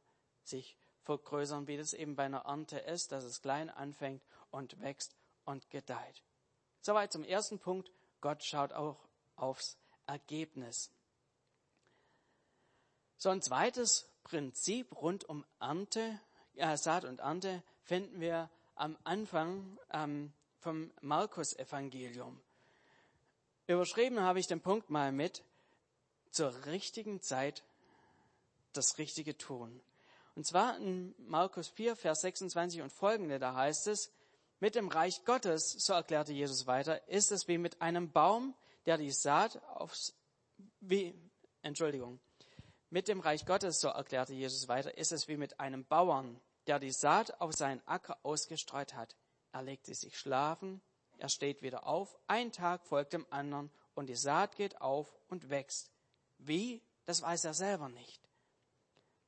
sich 0.43 0.77
vergrößern, 1.01 1.67
wie 1.67 1.77
das 1.77 1.93
eben 1.93 2.15
bei 2.15 2.25
einer 2.25 2.45
Ernte 2.45 2.79
ist, 2.79 3.11
dass 3.11 3.23
es 3.23 3.41
klein 3.41 3.69
anfängt 3.69 4.23
und 4.51 4.79
wächst 4.81 5.15
und 5.45 5.69
gedeiht. 5.69 6.23
Soweit 6.81 7.11
zum 7.11 7.23
ersten 7.23 7.59
Punkt. 7.59 7.91
Gott 8.21 8.43
schaut 8.43 8.73
auch 8.73 9.07
aufs 9.35 9.77
Ergebnis. 10.07 10.91
So 13.17 13.29
ein 13.29 13.41
zweites 13.41 14.07
Prinzip 14.23 14.95
rund 15.01 15.23
um 15.23 15.45
Ernte, 15.59 16.19
äh, 16.55 16.77
Saat 16.77 17.05
und 17.05 17.19
Ernte 17.19 17.63
finden 17.83 18.19
wir 18.19 18.49
am 18.75 18.97
Anfang 19.03 19.79
ähm, 19.91 20.33
vom 20.59 20.91
Markus-Evangelium. 21.01 22.39
Überschrieben 23.67 24.19
habe 24.19 24.39
ich 24.39 24.47
den 24.47 24.61
Punkt 24.61 24.89
mal 24.89 25.11
mit 25.11 25.43
zur 26.31 26.65
richtigen 26.65 27.21
Zeit 27.21 27.63
das 28.73 28.97
Richtige 28.97 29.37
tun. 29.37 29.81
Und 30.35 30.45
zwar 30.45 30.77
in 30.77 31.15
Markus 31.17 31.69
4, 31.69 31.95
Vers 31.95 32.21
26 32.21 32.81
und 32.81 32.91
folgende, 32.91 33.39
da 33.39 33.55
heißt 33.55 33.87
es, 33.87 34.11
mit 34.59 34.75
dem 34.75 34.87
Reich 34.87 35.23
Gottes, 35.25 35.71
so 35.71 35.93
erklärte 35.93 36.33
Jesus 36.33 36.67
weiter, 36.67 37.07
ist 37.07 37.31
es 37.31 37.47
wie 37.47 37.57
mit 37.57 37.81
einem 37.81 38.11
Baum, 38.11 38.53
der 38.85 38.97
die 38.97 39.11
Saat 39.11 39.61
aufs, 39.63 40.13
wie, 40.79 41.13
Entschuldigung, 41.61 42.19
mit 42.89 43.07
dem 43.07 43.19
Reich 43.19 43.45
Gottes, 43.45 43.79
so 43.79 43.87
erklärte 43.87 44.33
Jesus 44.33 44.67
weiter, 44.67 44.97
ist 44.97 45.11
es 45.11 45.27
wie 45.27 45.37
mit 45.37 45.59
einem 45.59 45.85
Bauern, 45.85 46.39
der 46.67 46.79
die 46.79 46.91
Saat 46.91 47.41
auf 47.41 47.53
seinen 47.53 47.85
Acker 47.87 48.17
ausgestreut 48.23 48.93
hat. 48.93 49.15
Er 49.51 49.63
legte 49.63 49.93
sich 49.93 50.17
schlafen, 50.17 50.81
er 51.17 51.29
steht 51.29 51.61
wieder 51.61 51.87
auf, 51.87 52.17
ein 52.27 52.51
Tag 52.51 52.85
folgt 52.85 53.13
dem 53.13 53.25
anderen 53.29 53.71
und 53.93 54.07
die 54.07 54.15
Saat 54.15 54.55
geht 54.55 54.81
auf 54.81 55.13
und 55.27 55.49
wächst. 55.49 55.91
Wie? 56.37 56.81
Das 57.05 57.21
weiß 57.21 57.45
er 57.45 57.53
selber 57.53 57.89
nicht. 57.89 58.21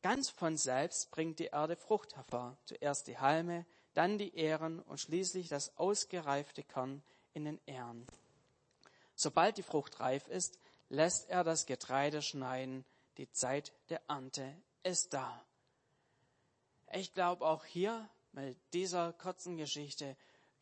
Ganz 0.01 0.29
von 0.29 0.57
selbst 0.57 1.11
bringt 1.11 1.39
die 1.39 1.45
Erde 1.45 1.75
Frucht 1.75 2.15
hervor. 2.15 2.57
Zuerst 2.65 3.07
die 3.07 3.17
Halme, 3.17 3.65
dann 3.93 4.17
die 4.17 4.35
Ähren 4.35 4.79
und 4.79 4.99
schließlich 4.99 5.47
das 5.47 5.75
ausgereifte 5.77 6.63
Korn 6.63 7.03
in 7.33 7.45
den 7.45 7.59
Ähren. 7.65 8.07
Sobald 9.17 9.57
die 9.57 9.63
Frucht 9.63 9.99
reif 9.99 10.27
ist, 10.27 10.59
lässt 10.89 11.27
er 11.29 11.43
das 11.43 11.65
Getreide 11.65 12.21
schneiden. 12.21 12.85
Die 13.17 13.29
Zeit 13.31 13.73
der 13.89 13.99
Ernte 14.07 14.55
ist 14.83 15.11
da. 15.11 15.43
Ich 16.93 17.13
glaube, 17.13 17.45
auch 17.45 17.65
hier 17.65 18.07
mit 18.31 18.55
dieser 18.73 19.13
kurzen 19.13 19.57
Geschichte 19.57 20.15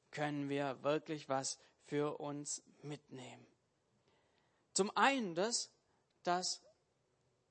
können 0.10 0.48
wir 0.48 0.82
wirklich 0.84 1.28
was 1.28 1.60
für 1.84 2.18
uns 2.22 2.64
mitnehmen. 2.82 3.46
Zum 4.74 4.96
einen 4.96 5.36
das, 5.36 5.70
dass 6.24 6.64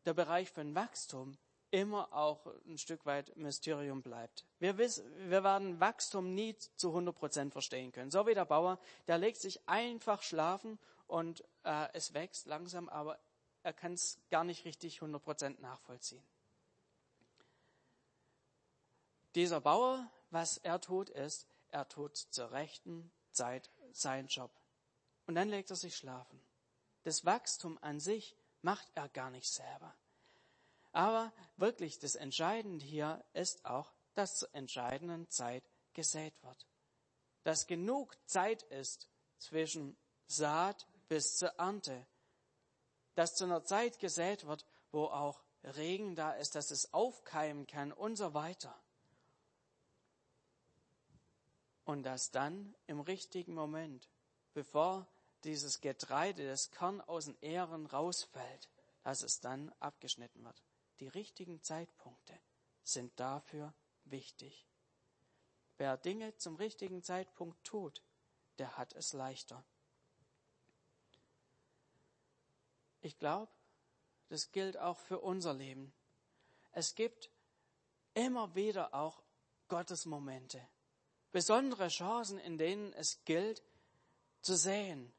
der 0.06 0.14
Bereich 0.14 0.50
von 0.50 0.74
Wachstum 0.74 1.36
immer 1.74 2.12
auch 2.12 2.46
ein 2.66 2.78
Stück 2.78 3.04
weit 3.04 3.36
Mysterium 3.36 4.00
bleibt. 4.00 4.44
Wir, 4.60 4.78
wissen, 4.78 5.04
wir 5.28 5.42
werden 5.42 5.80
Wachstum 5.80 6.32
nie 6.32 6.56
zu 6.76 6.90
100 6.90 7.16
Prozent 7.16 7.52
verstehen 7.52 7.90
können. 7.90 8.12
So 8.12 8.26
wie 8.28 8.34
der 8.34 8.44
Bauer, 8.44 8.78
der 9.08 9.18
legt 9.18 9.40
sich 9.40 9.60
einfach 9.68 10.22
schlafen 10.22 10.78
und 11.08 11.42
äh, 11.64 11.88
es 11.92 12.14
wächst 12.14 12.46
langsam, 12.46 12.88
aber 12.88 13.18
er 13.64 13.72
kann 13.72 13.94
es 13.94 14.20
gar 14.30 14.44
nicht 14.44 14.64
richtig 14.64 14.96
100 14.98 15.22
Prozent 15.22 15.60
nachvollziehen. 15.60 16.22
Dieser 19.34 19.60
Bauer, 19.60 20.08
was 20.30 20.58
er 20.58 20.80
tut, 20.80 21.10
ist, 21.10 21.48
er 21.70 21.88
tut 21.88 22.16
zur 22.16 22.52
rechten 22.52 23.10
Zeit 23.32 23.68
seinen 23.90 24.28
Job. 24.28 24.52
Und 25.26 25.34
dann 25.34 25.48
legt 25.48 25.70
er 25.70 25.76
sich 25.76 25.96
schlafen. 25.96 26.40
Das 27.02 27.24
Wachstum 27.24 27.78
an 27.80 27.98
sich 27.98 28.36
macht 28.62 28.86
er 28.94 29.08
gar 29.08 29.30
nicht 29.30 29.48
selber. 29.48 29.92
Aber 30.94 31.32
wirklich 31.56 31.98
das 31.98 32.14
Entscheidende 32.14 32.84
hier 32.84 33.22
ist 33.32 33.66
auch, 33.66 33.92
dass 34.14 34.38
zur 34.38 34.54
entscheidenden 34.54 35.28
Zeit 35.28 35.68
gesät 35.92 36.40
wird. 36.42 36.66
Dass 37.42 37.66
genug 37.66 38.16
Zeit 38.26 38.62
ist 38.62 39.08
zwischen 39.38 39.96
Saat 40.28 40.86
bis 41.08 41.36
zur 41.36 41.50
Ernte. 41.58 42.06
Dass 43.16 43.34
zu 43.34 43.44
einer 43.44 43.64
Zeit 43.64 43.98
gesät 43.98 44.46
wird, 44.46 44.64
wo 44.92 45.06
auch 45.06 45.42
Regen 45.64 46.14
da 46.14 46.32
ist, 46.32 46.54
dass 46.54 46.70
es 46.70 46.94
aufkeimen 46.94 47.66
kann 47.66 47.92
und 47.92 48.14
so 48.16 48.32
weiter 48.32 48.74
und 51.84 52.04
dass 52.04 52.30
dann 52.30 52.74
im 52.86 53.00
richtigen 53.00 53.54
Moment, 53.54 54.08
bevor 54.52 55.06
dieses 55.44 55.80
Getreide, 55.80 56.46
das 56.46 56.70
Korn 56.70 57.00
aus 57.00 57.26
den 57.26 57.36
Ähren 57.42 57.86
rausfällt, 57.86 58.68
dass 59.02 59.22
es 59.22 59.40
dann 59.40 59.72
abgeschnitten 59.80 60.44
wird. 60.44 60.62
Die 61.00 61.08
richtigen 61.08 61.62
Zeitpunkte 61.62 62.38
sind 62.82 63.18
dafür 63.18 63.74
wichtig. 64.04 64.66
Wer 65.76 65.96
Dinge 65.96 66.36
zum 66.36 66.56
richtigen 66.56 67.02
Zeitpunkt 67.02 67.62
tut, 67.64 68.02
der 68.58 68.76
hat 68.76 68.94
es 68.94 69.12
leichter. 69.12 69.64
Ich 73.00 73.18
glaube, 73.18 73.52
das 74.28 74.52
gilt 74.52 74.78
auch 74.78 74.98
für 74.98 75.20
unser 75.20 75.52
Leben. 75.52 75.92
Es 76.72 76.94
gibt 76.94 77.30
immer 78.14 78.54
wieder 78.54 78.94
auch 78.94 79.22
Gottes 79.68 80.06
Momente 80.06 80.66
besondere 81.34 81.88
Chancen, 81.88 82.38
in 82.38 82.58
denen 82.58 82.92
es 82.92 83.24
gilt 83.24 83.60
zu 84.40 84.56
säen. 84.56 85.12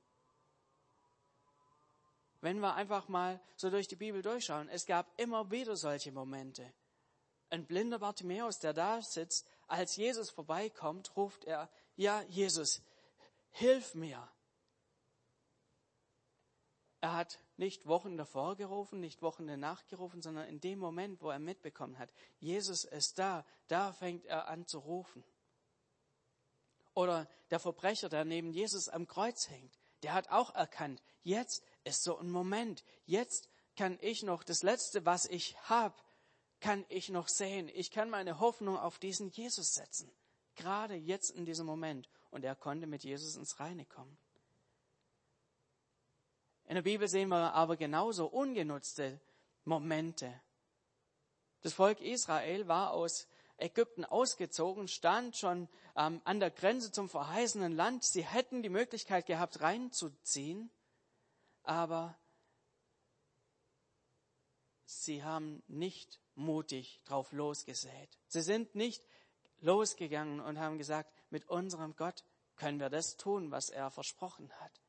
Wenn 2.45 2.59
wir 2.59 2.75
einfach 2.75 3.07
mal 3.07 3.41
so 3.55 3.71
durch 3.71 3.87
die 3.87 3.95
Bibel 3.95 4.21
durchschauen, 4.21 4.69
es 4.69 4.85
gab 4.85 5.19
immer 5.19 5.49
wieder 5.49 5.75
solche 5.75 6.11
Momente. 6.11 6.71
Ein 7.49 7.65
blinder 7.65 7.97
Bartimäus, 7.97 8.59
der 8.59 8.71
da 8.71 9.01
sitzt, 9.01 9.47
als 9.65 9.95
Jesus 9.95 10.29
vorbeikommt, 10.29 11.17
ruft 11.17 11.43
er, 11.45 11.71
ja, 11.95 12.21
Jesus, 12.27 12.83
hilf 13.49 13.95
mir. 13.95 14.29
Er 17.01 17.13
hat 17.13 17.39
nicht 17.57 17.87
Wochen 17.87 18.15
davor 18.15 18.55
gerufen, 18.55 18.99
nicht 18.99 19.23
Wochen 19.23 19.47
danach 19.47 19.87
gerufen, 19.87 20.21
sondern 20.21 20.47
in 20.47 20.61
dem 20.61 20.77
Moment, 20.77 21.23
wo 21.23 21.31
er 21.31 21.39
mitbekommen 21.39 21.97
hat, 21.97 22.13
Jesus 22.37 22.83
ist 22.83 23.17
da, 23.17 23.43
da 23.69 23.91
fängt 23.91 24.23
er 24.27 24.49
an 24.49 24.67
zu 24.67 24.77
rufen. 24.77 25.23
Oder 26.93 27.27
der 27.49 27.59
Verbrecher, 27.59 28.07
der 28.07 28.23
neben 28.23 28.51
Jesus 28.51 28.87
am 28.87 29.07
Kreuz 29.07 29.49
hängt, 29.49 29.79
der 30.03 30.13
hat 30.13 30.29
auch 30.29 30.53
erkannt, 30.53 31.01
jetzt 31.23 31.63
ist 31.85 32.03
so 32.03 32.17
ein 32.17 32.29
Moment, 32.29 32.83
jetzt 33.05 33.49
kann 33.75 33.97
ich 34.01 34.23
noch 34.23 34.43
das 34.43 34.63
Letzte, 34.63 35.05
was 35.05 35.25
ich 35.25 35.57
habe, 35.69 35.95
kann 36.59 36.85
ich 36.89 37.09
noch 37.09 37.27
sehen. 37.27 37.69
Ich 37.73 37.91
kann 37.91 38.09
meine 38.09 38.39
Hoffnung 38.39 38.77
auf 38.77 38.99
diesen 38.99 39.29
Jesus 39.29 39.73
setzen. 39.73 40.11
Gerade 40.55 40.95
jetzt 40.95 41.29
in 41.31 41.45
diesem 41.45 41.65
Moment. 41.65 42.09
Und 42.31 42.43
er 42.43 42.55
konnte 42.55 42.87
mit 42.87 43.03
Jesus 43.03 43.35
ins 43.35 43.59
Reine 43.59 43.85
kommen. 43.85 44.17
In 46.67 46.75
der 46.75 46.81
Bibel 46.81 47.07
sehen 47.07 47.29
wir 47.29 47.53
aber 47.53 47.77
genauso 47.77 48.25
ungenutzte 48.25 49.21
Momente. 49.65 50.41
Das 51.61 51.73
Volk 51.73 52.01
Israel 52.01 52.67
war 52.67 52.91
aus 52.91 53.27
Ägypten 53.57 54.03
ausgezogen, 54.03 54.87
stand 54.87 55.37
schon 55.37 55.69
ähm, 55.95 56.21
an 56.25 56.39
der 56.39 56.51
Grenze 56.51 56.91
zum 56.91 57.09
verheißenen 57.09 57.73
Land. 57.73 58.03
Sie 58.03 58.25
hätten 58.25 58.63
die 58.63 58.69
Möglichkeit 58.69 59.25
gehabt, 59.25 59.61
reinzuziehen, 59.61 60.71
aber 61.67 62.17
sie 64.86 65.24
haben 65.24 65.63
nicht 65.67 66.19
mutig 66.36 67.01
drauf 67.05 67.31
losgesät. 67.31 68.17
Sie 68.27 68.41
sind 68.41 68.75
nicht 68.75 69.05
losgegangen 69.60 70.39
und 70.39 70.60
haben 70.60 70.77
gesagt, 70.77 71.12
mit 71.29 71.48
unserem 71.50 71.95
Gott 71.95 72.24
können 72.55 72.79
wir 72.79 72.89
das 72.89 73.17
tun, 73.17 73.51
was 73.51 73.69
er 73.69 73.89
versprochen 73.91 74.51
hat. 74.60 74.81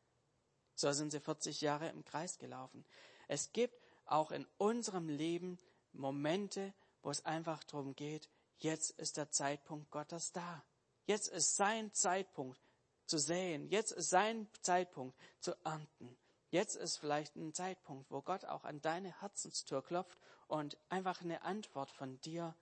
So 0.75 0.93
sind 0.93 1.11
sie 1.11 1.21
40 1.21 1.61
Jahre 1.61 1.89
im 1.89 2.05
Kreis 2.05 2.39
gelaufen. 2.39 2.85
Es 3.29 3.53
gibt 3.53 3.75
auch 4.05 4.31
in 4.31 4.47
unserem 4.59 5.09
Leben 5.09 5.59
Momente, 5.93 6.75
wo 7.03 7.11
es 7.11 7.25
einfach 7.25 7.65
darum 7.65 7.95
geht, 7.95 8.29
jetzt 8.59 8.91
ist 8.99 9.17
der 9.17 9.31
Zeitpunkt 9.31 9.91
Gottes 9.91 10.33
da. 10.33 10.65
Jetzt 11.07 11.29
ist 11.29 11.57
sein 11.57 11.93
Zeitpunkt 11.93 12.61
zu 13.07 13.19
säen. 13.19 13.69
Jetzt 13.69 13.93
ist 13.93 14.11
sein 14.11 14.49
Zeitpunkt 14.61 15.17
zu 15.41 15.55
ernten. 15.65 16.17
Jetzt 16.51 16.77
ist 16.77 16.99
vielleicht 16.99 17.37
ein 17.37 17.53
Zeitpunkt, 17.53 18.11
wo 18.11 18.23
Gott 18.23 18.45
auch 18.45 18.65
an 18.65 18.81
deine 18.81 19.21
Herzenstür 19.21 19.83
klopft 19.83 20.19
und 20.47 20.79
einfach 20.89 21.21
eine 21.21 21.43
Antwort 21.43 21.91
von 21.91 22.21
dir 22.21 22.55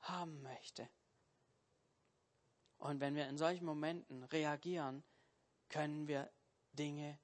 haben 0.00 0.42
möchte. 0.42 0.88
Und 2.78 3.00
wenn 3.00 3.14
wir 3.14 3.28
in 3.28 3.38
solchen 3.38 3.64
Momenten 3.64 4.22
reagieren, 4.24 5.02
können 5.68 6.06
wir 6.06 6.30
Dinge 6.72 7.18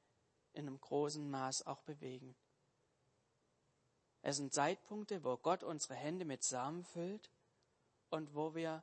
in 0.53 0.67
einem 0.67 0.81
großen 0.81 1.31
Maß 1.31 1.67
auch 1.67 1.83
bewegen. 1.83 2.35
Es 4.23 4.37
sind 4.37 4.53
Zeitpunkte, 4.53 5.25
wo 5.25 5.37
Gott 5.37 5.63
unsere 5.63 5.95
Hände 5.95 6.25
mit 6.25 6.43
Samen 6.43 6.85
füllt 6.85 7.31
und 8.11 8.35
wo 8.35 8.55
wir 8.55 8.83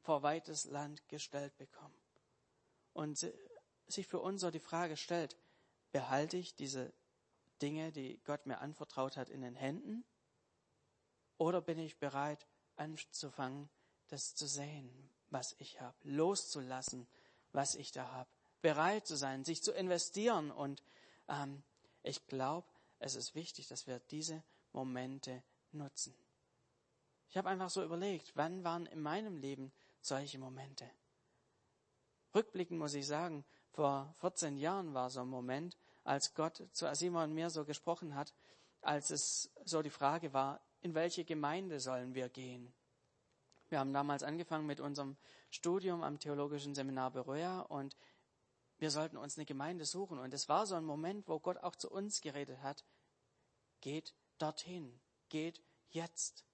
vor 0.00 0.22
weites 0.22 0.64
Land 0.66 1.08
gestellt 1.08 1.56
bekommen. 1.56 1.98
Und 2.92 3.18
sich 3.86 4.06
für 4.06 4.20
uns 4.20 4.40
so 4.40 4.50
die 4.50 4.60
Frage 4.60 4.96
stellt, 4.96 5.36
behalte 5.92 6.36
ich 6.36 6.54
diese 6.54 6.92
Dinge, 7.62 7.92
die 7.92 8.20
Gott 8.24 8.46
mir 8.46 8.60
anvertraut 8.60 9.16
hat, 9.16 9.28
in 9.28 9.42
den 9.42 9.54
Händen? 9.54 10.04
Oder 11.38 11.60
bin 11.60 11.78
ich 11.78 11.98
bereit, 11.98 12.46
anzufangen, 12.76 13.68
das 14.08 14.34
zu 14.34 14.46
sehen, 14.46 15.10
was 15.30 15.54
ich 15.58 15.80
habe, 15.80 15.96
loszulassen, 16.02 17.06
was 17.52 17.74
ich 17.74 17.92
da 17.92 18.10
habe, 18.10 18.30
bereit 18.62 19.06
zu 19.06 19.16
sein, 19.16 19.44
sich 19.44 19.62
zu 19.62 19.72
investieren. 19.72 20.50
Und 20.50 20.82
ähm, 21.28 21.62
ich 22.02 22.26
glaube, 22.26 22.66
es 22.98 23.14
ist 23.14 23.34
wichtig, 23.34 23.68
dass 23.68 23.86
wir 23.86 24.00
diese 24.10 24.42
Momente 24.72 25.42
nutzen. 25.72 26.14
Ich 27.28 27.36
habe 27.36 27.48
einfach 27.48 27.70
so 27.70 27.84
überlegt, 27.84 28.32
wann 28.34 28.64
waren 28.64 28.86
in 28.86 29.02
meinem 29.02 29.36
Leben 29.36 29.72
solche 30.00 30.38
Momente? 30.38 30.90
Rückblickend 32.34 32.78
muss 32.78 32.94
ich 32.94 33.06
sagen, 33.06 33.44
vor 33.78 34.12
14 34.18 34.56
Jahren 34.56 34.92
war 34.92 35.08
so 35.08 35.20
ein 35.20 35.28
Moment, 35.28 35.76
als 36.02 36.34
Gott 36.34 36.66
zu 36.72 36.88
Asima 36.88 37.22
und 37.22 37.32
mir 37.32 37.48
so 37.48 37.64
gesprochen 37.64 38.16
hat, 38.16 38.34
als 38.80 39.10
es 39.10 39.52
so 39.64 39.82
die 39.82 39.90
Frage 39.90 40.32
war, 40.32 40.60
in 40.80 40.96
welche 40.96 41.24
Gemeinde 41.24 41.78
sollen 41.78 42.12
wir 42.12 42.28
gehen? 42.28 42.74
Wir 43.68 43.78
haben 43.78 43.92
damals 43.92 44.24
angefangen 44.24 44.66
mit 44.66 44.80
unserem 44.80 45.16
Studium 45.50 46.02
am 46.02 46.18
Theologischen 46.18 46.74
Seminar 46.74 47.12
Beröa 47.12 47.60
und 47.60 47.96
wir 48.78 48.90
sollten 48.90 49.16
uns 49.16 49.38
eine 49.38 49.46
Gemeinde 49.46 49.84
suchen. 49.84 50.18
Und 50.18 50.34
es 50.34 50.48
war 50.48 50.66
so 50.66 50.74
ein 50.74 50.84
Moment, 50.84 51.28
wo 51.28 51.38
Gott 51.38 51.58
auch 51.58 51.76
zu 51.76 51.88
uns 51.88 52.20
geredet 52.20 52.60
hat, 52.60 52.84
geht 53.80 54.12
dorthin, 54.38 54.98
geht 55.28 55.62
jetzt. 55.90 56.44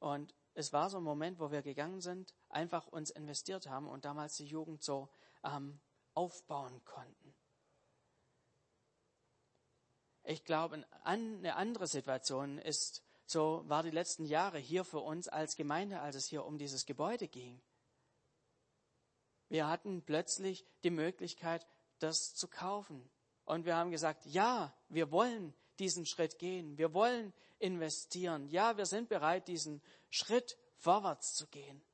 Und 0.00 0.34
es 0.54 0.72
war 0.72 0.90
so 0.90 0.96
ein 0.96 1.04
Moment, 1.04 1.38
wo 1.38 1.52
wir 1.52 1.62
gegangen 1.62 2.00
sind, 2.00 2.34
einfach 2.48 2.88
uns 2.88 3.10
investiert 3.10 3.68
haben 3.68 3.86
und 3.86 4.04
damals 4.04 4.36
die 4.38 4.46
Jugend 4.46 4.82
so 4.82 5.08
ähm, 5.46 5.80
aufbauen 6.14 6.84
konnten. 6.84 7.34
Ich 10.24 10.44
glaube, 10.44 10.84
eine 11.04 11.54
andere 11.54 11.86
Situation 11.86 12.58
ist, 12.58 13.02
so 13.26 13.62
war 13.68 13.82
die 13.82 13.90
letzten 13.90 14.24
Jahre 14.24 14.58
hier 14.58 14.84
für 14.84 14.98
uns 14.98 15.28
als 15.28 15.56
Gemeinde, 15.56 16.00
als 16.00 16.16
es 16.16 16.26
hier 16.26 16.44
um 16.44 16.58
dieses 16.58 16.84
Gebäude 16.84 17.28
ging. 17.28 17.62
Wir 19.48 19.68
hatten 19.68 20.02
plötzlich 20.02 20.66
die 20.82 20.90
Möglichkeit, 20.90 21.66
das 22.00 22.34
zu 22.34 22.48
kaufen. 22.48 23.08
Und 23.44 23.64
wir 23.64 23.76
haben 23.76 23.92
gesagt, 23.92 24.26
ja, 24.26 24.74
wir 24.88 25.12
wollen 25.12 25.54
diesen 25.78 26.06
Schritt 26.06 26.38
gehen. 26.38 26.76
Wir 26.78 26.92
wollen 26.92 27.32
investieren. 27.60 28.48
Ja, 28.48 28.76
wir 28.76 28.86
sind 28.86 29.08
bereit, 29.08 29.46
diesen 29.46 29.80
Schritt 30.10 30.58
vorwärts 30.76 31.34
zu 31.34 31.46
gehen. 31.46 31.84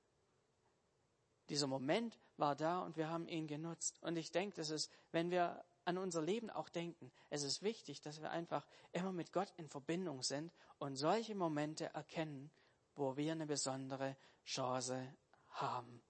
Dieser 1.49 1.67
Moment 1.67 2.19
war 2.37 2.57
da 2.57 2.81
und 2.83 2.97
wir 2.97 3.09
haben 3.09 3.29
ihn 3.29 3.47
genutzt. 3.47 4.03
Und 4.03 4.17
ich 4.17 4.31
denke, 4.31 4.57
das 4.57 4.71
ist, 4.71 4.91
wenn 5.11 5.31
wir 5.31 5.65
an 5.85 5.99
unser 5.99 6.23
Leben 6.23 6.51
auch 6.51 6.69
denken. 6.69 7.11
Es 7.29 7.43
ist 7.43 7.63
wichtig, 7.63 8.01
dass 8.01 8.21
wir 8.21 8.31
einfach 8.31 8.67
immer 8.93 9.13
mit 9.13 9.33
Gott 9.33 9.53
in 9.57 9.69
Verbindung 9.69 10.23
sind 10.23 10.53
und 10.79 10.97
solche 10.97 11.35
Momente 11.35 11.87
erkennen, 11.87 12.51
wo 12.95 13.17
wir 13.17 13.33
eine 13.33 13.47
besondere 13.47 14.17
Chance 14.45 15.15
haben. 15.51 16.03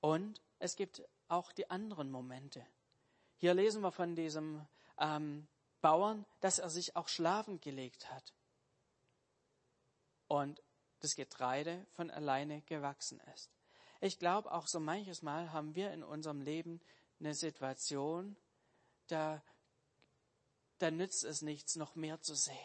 Und 0.00 0.40
es 0.58 0.74
gibt 0.74 1.02
auch 1.28 1.52
die 1.52 1.70
anderen 1.70 2.10
Momente. 2.10 2.66
Hier 3.36 3.54
lesen 3.54 3.82
wir 3.82 3.92
von 3.92 4.16
diesem 4.16 4.66
ähm, 4.98 5.46
Bauern, 5.80 6.26
dass 6.40 6.58
er 6.58 6.70
sich 6.70 6.96
auch 6.96 7.08
schlafen 7.08 7.60
gelegt 7.60 8.10
hat 8.10 8.34
und 10.32 10.62
das 11.02 11.16
Getreide 11.16 11.84
von 11.92 12.10
alleine 12.10 12.62
gewachsen 12.62 13.20
ist. 13.34 13.50
Ich 14.00 14.18
glaube, 14.18 14.52
auch 14.52 14.66
so 14.66 14.80
manches 14.80 15.22
Mal 15.22 15.52
haben 15.52 15.74
wir 15.74 15.92
in 15.92 16.02
unserem 16.02 16.40
Leben 16.40 16.80
eine 17.20 17.34
Situation, 17.34 18.36
da, 19.08 19.42
da 20.78 20.90
nützt 20.90 21.24
es 21.24 21.42
nichts, 21.42 21.76
noch 21.76 21.94
mehr 21.94 22.20
zu 22.20 22.34
sehen. 22.34 22.56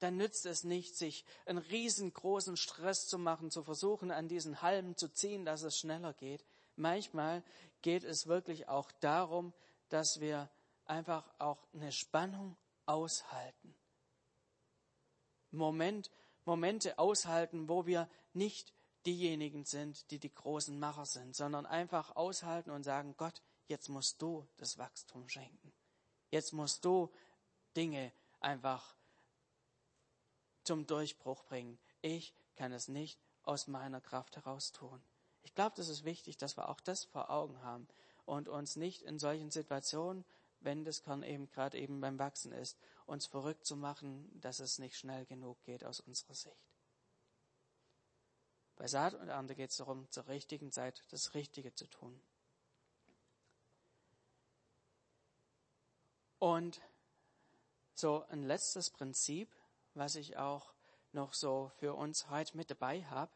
Da 0.00 0.10
nützt 0.10 0.44
es 0.44 0.64
nicht, 0.64 0.96
sich 0.96 1.24
einen 1.46 1.58
riesengroßen 1.58 2.56
Stress 2.56 3.06
zu 3.06 3.18
machen, 3.18 3.50
zu 3.50 3.62
versuchen, 3.62 4.10
an 4.10 4.28
diesen 4.28 4.60
Halmen 4.60 4.96
zu 4.96 5.08
ziehen, 5.08 5.44
dass 5.44 5.62
es 5.62 5.78
schneller 5.78 6.12
geht. 6.14 6.44
Manchmal 6.76 7.42
geht 7.82 8.04
es 8.04 8.26
wirklich 8.26 8.68
auch 8.68 8.90
darum, 9.00 9.52
dass 9.88 10.20
wir 10.20 10.50
einfach 10.84 11.24
auch 11.38 11.66
eine 11.72 11.92
Spannung 11.92 12.56
aushalten. 12.86 13.74
Moment, 15.52 16.10
Momente 16.44 16.98
aushalten, 16.98 17.68
wo 17.68 17.86
wir 17.86 18.08
nicht 18.32 18.72
diejenigen 19.06 19.64
sind, 19.64 20.10
die 20.10 20.18
die 20.18 20.32
großen 20.32 20.78
Macher 20.78 21.06
sind, 21.06 21.36
sondern 21.36 21.66
einfach 21.66 22.16
aushalten 22.16 22.70
und 22.70 22.82
sagen, 22.82 23.14
Gott, 23.16 23.42
jetzt 23.66 23.88
musst 23.88 24.20
du 24.22 24.46
das 24.56 24.78
Wachstum 24.78 25.28
schenken. 25.28 25.72
Jetzt 26.30 26.52
musst 26.52 26.84
du 26.84 27.10
Dinge 27.76 28.12
einfach 28.40 28.96
zum 30.64 30.86
Durchbruch 30.86 31.44
bringen. 31.44 31.78
Ich 32.00 32.34
kann 32.56 32.72
es 32.72 32.88
nicht 32.88 33.20
aus 33.42 33.66
meiner 33.66 34.00
Kraft 34.00 34.36
heraus 34.36 34.72
tun. 34.72 35.02
Ich 35.42 35.54
glaube, 35.54 35.76
das 35.76 35.88
ist 35.88 36.04
wichtig, 36.04 36.38
dass 36.38 36.56
wir 36.56 36.68
auch 36.68 36.80
das 36.80 37.04
vor 37.04 37.30
Augen 37.30 37.62
haben 37.62 37.86
und 38.24 38.48
uns 38.48 38.76
nicht 38.76 39.02
in 39.02 39.18
solchen 39.18 39.50
Situationen, 39.50 40.24
wenn 40.60 40.84
das 40.84 41.02
Korn 41.02 41.22
eben 41.22 41.50
gerade 41.50 41.78
eben 41.78 42.00
beim 42.00 42.18
Wachsen 42.18 42.52
ist, 42.52 42.78
uns 43.06 43.26
verrückt 43.26 43.66
zu 43.66 43.76
machen, 43.76 44.28
dass 44.40 44.60
es 44.60 44.78
nicht 44.78 44.96
schnell 44.96 45.26
genug 45.26 45.62
geht 45.64 45.84
aus 45.84 46.00
unserer 46.00 46.34
Sicht. 46.34 46.74
Bei 48.76 48.88
Saat 48.88 49.14
und 49.14 49.28
Ernte 49.28 49.54
geht 49.54 49.70
es 49.70 49.76
darum, 49.76 50.10
zur 50.10 50.26
richtigen 50.26 50.72
Zeit 50.72 51.04
das 51.10 51.34
Richtige 51.34 51.74
zu 51.74 51.86
tun. 51.86 52.20
Und 56.38 56.80
so 57.94 58.24
ein 58.28 58.42
letztes 58.42 58.90
Prinzip, 58.90 59.54
was 59.94 60.16
ich 60.16 60.36
auch 60.36 60.74
noch 61.12 61.32
so 61.32 61.70
für 61.76 61.94
uns 61.94 62.28
heute 62.28 62.56
mit 62.56 62.70
dabei 62.70 63.04
habe, 63.04 63.32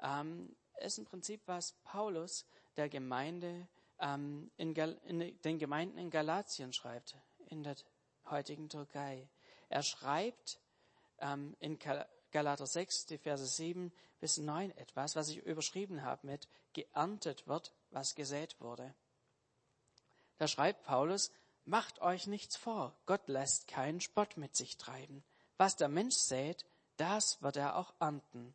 ähm, 0.00 0.54
ist 0.80 0.98
ein 0.98 1.04
Prinzip, 1.04 1.40
was 1.46 1.72
Paulus 1.84 2.44
der 2.76 2.88
Gemeinde 2.88 3.68
ähm, 4.00 4.50
in, 4.56 4.74
Gal 4.74 5.00
in 5.04 5.40
den 5.42 5.58
Gemeinden 5.58 5.98
in 5.98 6.10
Galatien 6.10 6.72
schreibt, 6.72 7.16
in 7.46 7.62
der 7.62 7.76
heutigen 8.30 8.68
Türkei. 8.68 9.28
Er 9.68 9.82
schreibt 9.82 10.60
ähm, 11.18 11.56
in 11.60 11.78
Galater 12.30 12.66
6, 12.66 13.06
die 13.06 13.18
Verse 13.18 13.46
7 13.46 13.92
bis 14.20 14.38
9 14.38 14.70
etwas, 14.76 15.16
was 15.16 15.28
ich 15.28 15.38
überschrieben 15.38 16.02
habe 16.02 16.26
mit 16.26 16.48
geerntet 16.72 17.46
wird, 17.46 17.72
was 17.90 18.14
gesät 18.14 18.60
wurde. 18.60 18.94
Da 20.38 20.48
schreibt 20.48 20.84
Paulus, 20.84 21.30
macht 21.64 22.00
euch 22.00 22.26
nichts 22.26 22.56
vor, 22.56 22.96
Gott 23.06 23.28
lässt 23.28 23.68
keinen 23.68 24.00
Spott 24.00 24.36
mit 24.36 24.56
sich 24.56 24.76
treiben. 24.76 25.22
Was 25.56 25.76
der 25.76 25.88
Mensch 25.88 26.16
sät, 26.16 26.64
das 26.96 27.42
wird 27.42 27.56
er 27.56 27.76
auch 27.76 27.94
ernten. 28.00 28.54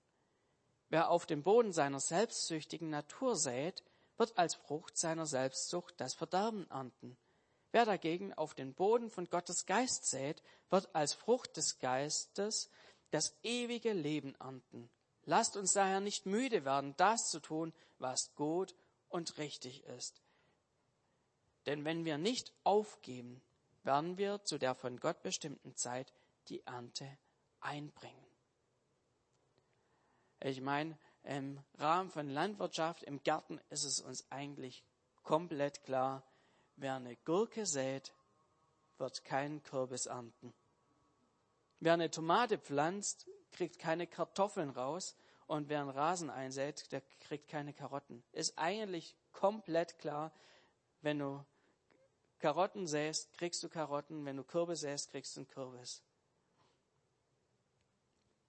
Wer 0.89 1.09
auf 1.09 1.25
dem 1.25 1.43
Boden 1.43 1.73
seiner 1.73 1.99
selbstsüchtigen 1.99 2.89
Natur 2.89 3.35
sät, 3.35 3.83
wird 4.17 4.37
als 4.37 4.55
Frucht 4.55 4.97
seiner 4.97 5.25
Selbstsucht 5.25 5.93
das 5.97 6.13
Verderben 6.13 6.69
ernten. 6.69 7.17
Wer 7.71 7.85
dagegen 7.85 8.33
auf 8.33 8.53
den 8.53 8.73
Boden 8.73 9.09
von 9.09 9.29
Gottes 9.29 9.65
Geist 9.65 10.09
sät, 10.09 10.41
wird 10.69 10.93
als 10.95 11.13
Frucht 11.13 11.57
des 11.57 11.79
Geistes 11.79 12.69
das 13.11 13.35
ewige 13.43 13.93
Leben 13.93 14.35
ernten. 14.35 14.89
Lasst 15.25 15.57
uns 15.57 15.73
daher 15.73 15.99
nicht 15.99 16.25
müde 16.25 16.63
werden, 16.63 16.95
das 16.97 17.29
zu 17.29 17.39
tun, 17.39 17.73
was 17.99 18.33
gut 18.35 18.75
und 19.09 19.37
richtig 19.37 19.83
ist. 19.85 20.21
Denn 21.65 21.83
wenn 21.83 22.05
wir 22.05 22.17
nicht 22.17 22.53
aufgeben, 22.63 23.41
werden 23.83 24.17
wir 24.17 24.43
zu 24.43 24.57
der 24.57 24.75
von 24.75 24.99
Gott 24.99 25.21
bestimmten 25.21 25.75
Zeit 25.75 26.13
die 26.47 26.65
Ernte 26.65 27.17
einbringen. 27.59 28.25
Ich 30.39 30.61
meine, 30.61 30.97
im 31.23 31.59
Rahmen 31.77 32.09
von 32.09 32.29
Landwirtschaft, 32.29 33.03
im 33.03 33.21
Garten 33.23 33.59
ist 33.69 33.83
es 33.83 33.99
uns 33.99 34.25
eigentlich 34.31 34.83
komplett 35.23 35.83
klar, 35.83 36.23
wer 36.77 36.95
eine 36.95 37.15
Gurke 37.17 37.65
sät, 37.65 38.13
wird 38.97 39.23
keinen 39.25 39.61
Kürbis 39.63 40.05
ernten. 40.05 40.53
Wer 41.79 41.93
eine 41.93 42.09
Tomate 42.09 42.57
pflanzt, 42.57 43.27
kriegt 43.51 43.79
keine 43.79 44.07
Kartoffeln 44.07 44.69
raus 44.69 45.15
und 45.45 45.69
wer 45.69 45.81
einen 45.81 45.89
Rasen 45.89 46.29
einsät, 46.29 46.91
der 46.91 47.01
kriegt 47.19 47.47
keine 47.47 47.73
Karotten. 47.73 48.23
Ist 48.31 48.57
eigentlich 48.57 49.15
komplett 49.31 49.99
klar, 49.99 50.31
wenn 51.01 51.19
du 51.19 51.43
Karotten 52.39 52.87
säst, 52.87 53.33
kriegst 53.33 53.63
du 53.63 53.69
Karotten, 53.69 54.25
wenn 54.25 54.37
du 54.37 54.43
Kürbis 54.43 54.81
säst, 54.81 55.09
kriegst 55.11 55.35
du 55.35 55.41
einen 55.41 55.47
Kürbis. 55.47 56.01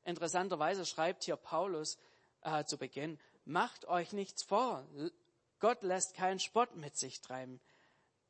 Interessanterweise 0.05 0.87
schreibt 0.87 1.25
hier 1.25 1.37
Paulus 1.37 1.99
äh, 2.43 2.65
zu 2.65 2.79
Beginn, 2.79 3.19
macht 3.45 3.87
euch 3.87 4.13
nichts 4.13 4.43
vor, 4.43 4.87
Gott 5.61 5.83
lässt 5.83 6.15
keinen 6.15 6.39
Spott 6.39 6.77
mit 6.77 6.97
sich 6.97 7.21
treiben. 7.21 7.61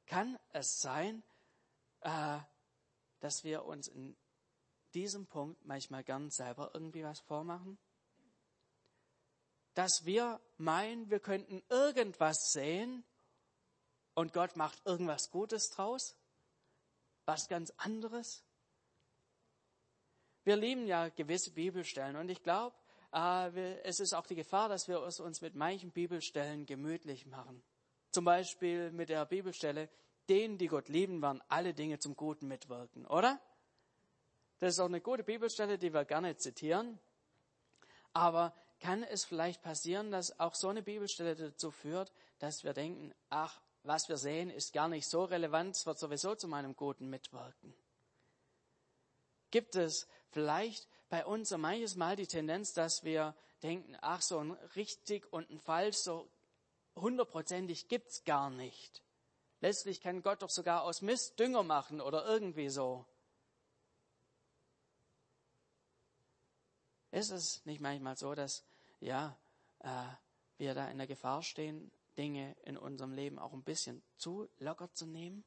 Kann 0.09 0.39
es 0.53 0.79
sein, 0.79 1.23
äh, 2.01 2.39
dass 3.21 3.45
wir 3.45 3.67
uns 3.67 3.89
in 3.89 4.17
diesem 4.95 5.27
Punkt 5.27 5.63
manchmal 5.67 6.03
gern 6.03 6.31
selber 6.31 6.71
irgendwie 6.73 7.05
was 7.05 7.21
vormachen? 7.21 7.79
Dass 9.75 10.07
wir 10.07 10.41
meinen, 10.57 11.11
wir 11.11 11.21
könnten 11.21 11.63
irgendwas 11.69 12.53
sehen 12.53 13.05
und 14.15 14.33
Gott 14.33 14.57
macht 14.57 14.85
irgendwas 14.87 15.31
Gutes 15.31 15.69
draus? 15.69 16.17
Was 17.27 17.47
ganz 17.47 17.71
anderes? 17.77 18.43
Wir 20.45 20.57
lieben 20.57 20.87
ja 20.87 21.11
gewisse 21.11 21.53
Bibelstellen 21.53 22.17
und 22.17 22.31
ich 22.31 22.43
glaube, 22.43 22.75
äh, 23.13 23.81
es 23.83 24.01
ist 24.01 24.15
auch 24.15 24.27
die 24.27 24.37
Gefahr, 24.37 24.71
dass 24.71 24.89
wir 24.89 25.03
uns 25.03 25.43
mit 25.43 25.55
manchen 25.55 25.93
Bibelstellen 25.93 26.65
gemütlich 26.65 27.27
machen. 27.27 27.63
Zum 28.11 28.25
Beispiel 28.25 28.91
mit 28.91 29.09
der 29.09 29.25
Bibelstelle, 29.27 29.89
denen, 30.29 30.59
die 30.59 30.67
Gott 30.67 30.89
lieben, 30.89 31.23
werden 31.23 31.43
alle 31.49 31.75
Dinge 31.75 31.99
zum 31.99 32.17
Guten 32.17 32.49
mitwirken, 32.49 33.07
oder? 33.07 33.41
Das 34.59 34.75
ist 34.75 34.81
auch 34.81 34.87
eine 34.87 35.01
gute 35.01 35.23
Bibelstelle, 35.23 35.79
die 35.79 35.93
wir 35.93 36.05
gerne 36.05 36.37
zitieren. 36.37 36.99
Aber 38.13 38.55
kann 38.81 39.03
es 39.03 39.25
vielleicht 39.25 39.63
passieren, 39.63 40.11
dass 40.11 40.39
auch 40.39 40.55
so 40.55 40.69
eine 40.69 40.83
Bibelstelle 40.83 41.37
dazu 41.37 41.71
führt, 41.71 42.13
dass 42.39 42.65
wir 42.65 42.73
denken, 42.73 43.15
ach, 43.29 43.61
was 43.83 44.09
wir 44.09 44.17
sehen, 44.17 44.51
ist 44.51 44.73
gar 44.73 44.89
nicht 44.89 45.09
so 45.09 45.25
relevant, 45.25 45.77
es 45.77 45.87
wird 45.87 45.99
sowieso 45.99 46.35
zu 46.35 46.49
meinem 46.49 46.75
Guten 46.75 47.09
mitwirken. 47.09 47.75
Gibt 49.51 49.77
es 49.77 50.07
vielleicht 50.31 50.89
bei 51.09 51.25
uns 51.25 51.49
so 51.49 51.59
manches 51.59 51.97
Mal 51.97 52.17
die 52.17 52.27
Tendenz, 52.27 52.73
dass 52.73 53.03
wir 53.03 53.35
denken, 53.63 53.97
ach, 54.01 54.21
so 54.21 54.39
ein 54.39 54.53
richtig 54.77 55.33
und 55.33 55.51
ein 55.51 55.59
falsch, 55.59 55.97
so 55.97 56.29
hundertprozentig 57.01 57.89
gibt's 57.89 58.25
gar 58.25 58.51
nicht. 58.51 59.03
Letztlich 59.61 60.01
kann 60.01 60.23
Gott 60.23 60.43
doch 60.43 60.51
sogar 60.51 60.83
aus 60.83 61.03
Mist 61.03 61.39
Dünger 61.39 61.63
machen 61.63 62.01
oder 62.01 62.27
irgendwie 62.27 62.69
so. 62.69 63.07
Ist 67.11 67.31
es 67.31 67.65
nicht 67.65 67.81
manchmal 67.81 68.17
so, 68.17 68.35
dass 68.35 68.65
ja, 69.01 69.37
äh, 69.81 70.05
wir 70.59 70.75
da 70.75 70.89
in 70.89 70.99
der 70.99 71.07
Gefahr 71.07 71.43
stehen, 71.43 71.91
Dinge 72.17 72.55
in 72.65 72.77
unserem 72.77 73.13
Leben 73.13 73.39
auch 73.39 73.53
ein 73.53 73.63
bisschen 73.63 74.03
zu 74.17 74.49
locker 74.59 74.93
zu 74.93 75.07
nehmen? 75.07 75.45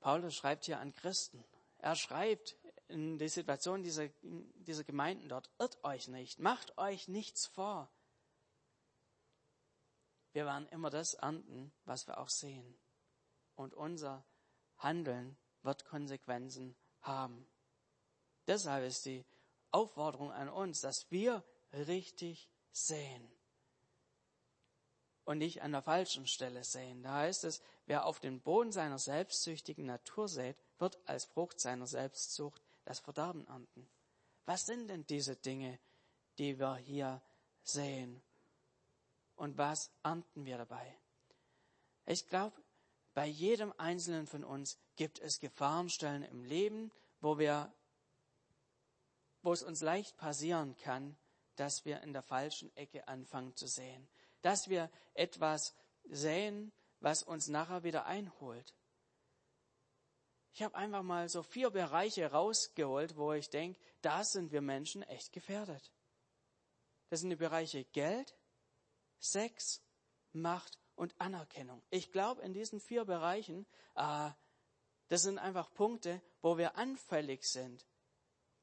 Paulus 0.00 0.36
schreibt 0.36 0.66
hier 0.66 0.78
an 0.78 0.94
Christen. 0.94 1.44
Er 1.78 1.96
schreibt 1.96 2.56
in 2.88 3.18
die 3.18 3.28
Situation 3.28 3.82
dieser, 3.82 4.08
dieser 4.22 4.84
Gemeinden 4.84 5.28
dort, 5.28 5.50
irrt 5.58 5.82
euch 5.84 6.08
nicht, 6.08 6.38
macht 6.38 6.76
euch 6.78 7.08
nichts 7.08 7.46
vor. 7.46 7.90
Wir 10.32 10.44
werden 10.44 10.68
immer 10.68 10.90
das 10.90 11.14
ernten, 11.14 11.72
was 11.84 12.06
wir 12.06 12.18
auch 12.18 12.28
sehen. 12.28 12.78
Und 13.54 13.74
unser 13.74 14.24
Handeln 14.78 15.36
wird 15.62 15.84
Konsequenzen 15.84 16.76
haben. 17.00 17.46
Deshalb 18.46 18.84
ist 18.84 19.06
die 19.06 19.24
Aufforderung 19.70 20.30
an 20.30 20.48
uns, 20.48 20.80
dass 20.80 21.10
wir 21.10 21.42
richtig 21.72 22.50
sehen 22.70 23.30
und 25.26 25.38
nicht 25.38 25.62
an 25.62 25.72
der 25.72 25.82
falschen 25.82 26.26
Stelle 26.26 26.62
säen. 26.64 27.02
Da 27.02 27.14
heißt 27.14 27.44
es, 27.44 27.60
wer 27.86 28.06
auf 28.06 28.20
den 28.20 28.40
Boden 28.40 28.72
seiner 28.72 28.98
selbstsüchtigen 28.98 29.84
Natur 29.84 30.28
sät, 30.28 30.56
wird 30.78 30.98
als 31.06 31.24
Frucht 31.24 31.60
seiner 31.60 31.86
Selbstsucht 31.86 32.62
das 32.86 33.00
Verderben 33.00 33.46
ernten. 33.46 33.86
Was 34.46 34.64
sind 34.64 34.88
denn 34.88 35.04
diese 35.06 35.36
Dinge, 35.36 35.78
die 36.38 36.58
wir 36.58 36.76
hier 36.76 37.20
sehen? 37.62 38.22
Und 39.34 39.58
was 39.58 39.90
ernten 40.02 40.46
wir 40.46 40.56
dabei? 40.56 40.96
Ich 42.06 42.26
glaube, 42.26 42.56
bei 43.12 43.26
jedem 43.26 43.74
Einzelnen 43.76 44.26
von 44.26 44.44
uns 44.44 44.78
gibt 44.96 45.18
es 45.18 45.40
Gefahrenstellen 45.40 46.22
im 46.22 46.42
Leben, 46.44 46.90
wo 47.20 47.38
wir, 47.38 47.70
wo 49.42 49.52
es 49.52 49.62
uns 49.62 49.82
leicht 49.82 50.16
passieren 50.16 50.74
kann, 50.78 51.18
dass 51.56 51.84
wir 51.84 52.00
in 52.00 52.14
der 52.14 52.22
falschen 52.22 52.74
Ecke 52.76 53.06
anfangen 53.06 53.54
zu 53.56 53.66
sehen 53.66 54.08
dass 54.46 54.68
wir 54.68 54.90
etwas 55.14 55.74
sehen, 56.04 56.70
was 57.00 57.24
uns 57.24 57.48
nachher 57.48 57.82
wieder 57.82 58.06
einholt. 58.06 58.74
Ich 60.56 60.62
habe 60.62 60.74
einfach 60.74 61.02
mal 61.02 61.28
so 61.28 61.42
vier 61.42 61.68
Bereiche 61.68 62.30
rausgeholt, 62.30 63.18
wo 63.18 63.34
ich 63.34 63.50
denke, 63.50 63.78
da 64.00 64.24
sind 64.24 64.52
wir 64.52 64.62
Menschen 64.62 65.02
echt 65.02 65.34
gefährdet. 65.34 65.92
Das 67.10 67.20
sind 67.20 67.28
die 67.28 67.36
Bereiche 67.36 67.84
Geld, 67.84 68.34
Sex, 69.18 69.82
Macht 70.32 70.78
und 70.94 71.14
Anerkennung. 71.20 71.82
Ich 71.90 72.10
glaube, 72.10 72.40
in 72.40 72.54
diesen 72.54 72.80
vier 72.80 73.04
Bereichen, 73.04 73.66
äh, 73.96 74.30
das 75.08 75.20
sind 75.20 75.38
einfach 75.38 75.70
Punkte, 75.74 76.22
wo 76.40 76.56
wir 76.56 76.76
anfällig 76.76 77.44
sind 77.44 77.86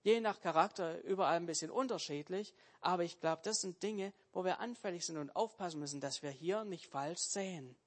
je 0.01 0.19
nach 0.19 0.41
Charakter 0.41 1.01
überall 1.03 1.37
ein 1.37 1.45
bisschen 1.45 1.71
unterschiedlich, 1.71 2.53
aber 2.81 3.03
ich 3.03 3.19
glaube, 3.19 3.41
das 3.43 3.61
sind 3.61 3.81
Dinge, 3.81 4.13
wo 4.33 4.43
wir 4.43 4.59
anfällig 4.59 5.05
sind 5.05 5.17
und 5.17 5.33
aufpassen 5.35 5.79
müssen, 5.79 6.01
dass 6.01 6.21
wir 6.21 6.29
hier 6.29 6.65
nicht 6.65 6.87
falsch 6.87 7.21
sehen. 7.21 7.77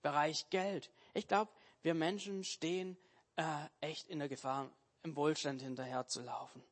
Bereich 0.00 0.48
Geld. 0.48 0.90
Ich 1.12 1.28
glaube, 1.28 1.52
wir 1.82 1.94
Menschen 1.94 2.44
stehen 2.44 2.96
äh, 3.36 3.66
echt 3.80 4.08
in 4.08 4.18
der 4.18 4.28
Gefahr, 4.28 4.70
im 5.02 5.16
Wohlstand 5.16 5.62
hinterherzulaufen. 5.62 6.62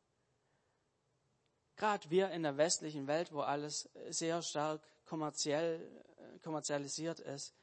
Gerade 1.77 2.11
wir 2.11 2.31
in 2.31 2.43
der 2.43 2.57
westlichen 2.57 3.07
Welt, 3.07 3.33
wo 3.33 3.41
alles 3.41 3.89
sehr 4.09 4.43
stark 4.43 4.83
kommerziell, 5.05 5.81
äh, 6.17 6.39
kommerzialisiert 6.41 7.21
ist, 7.21 7.55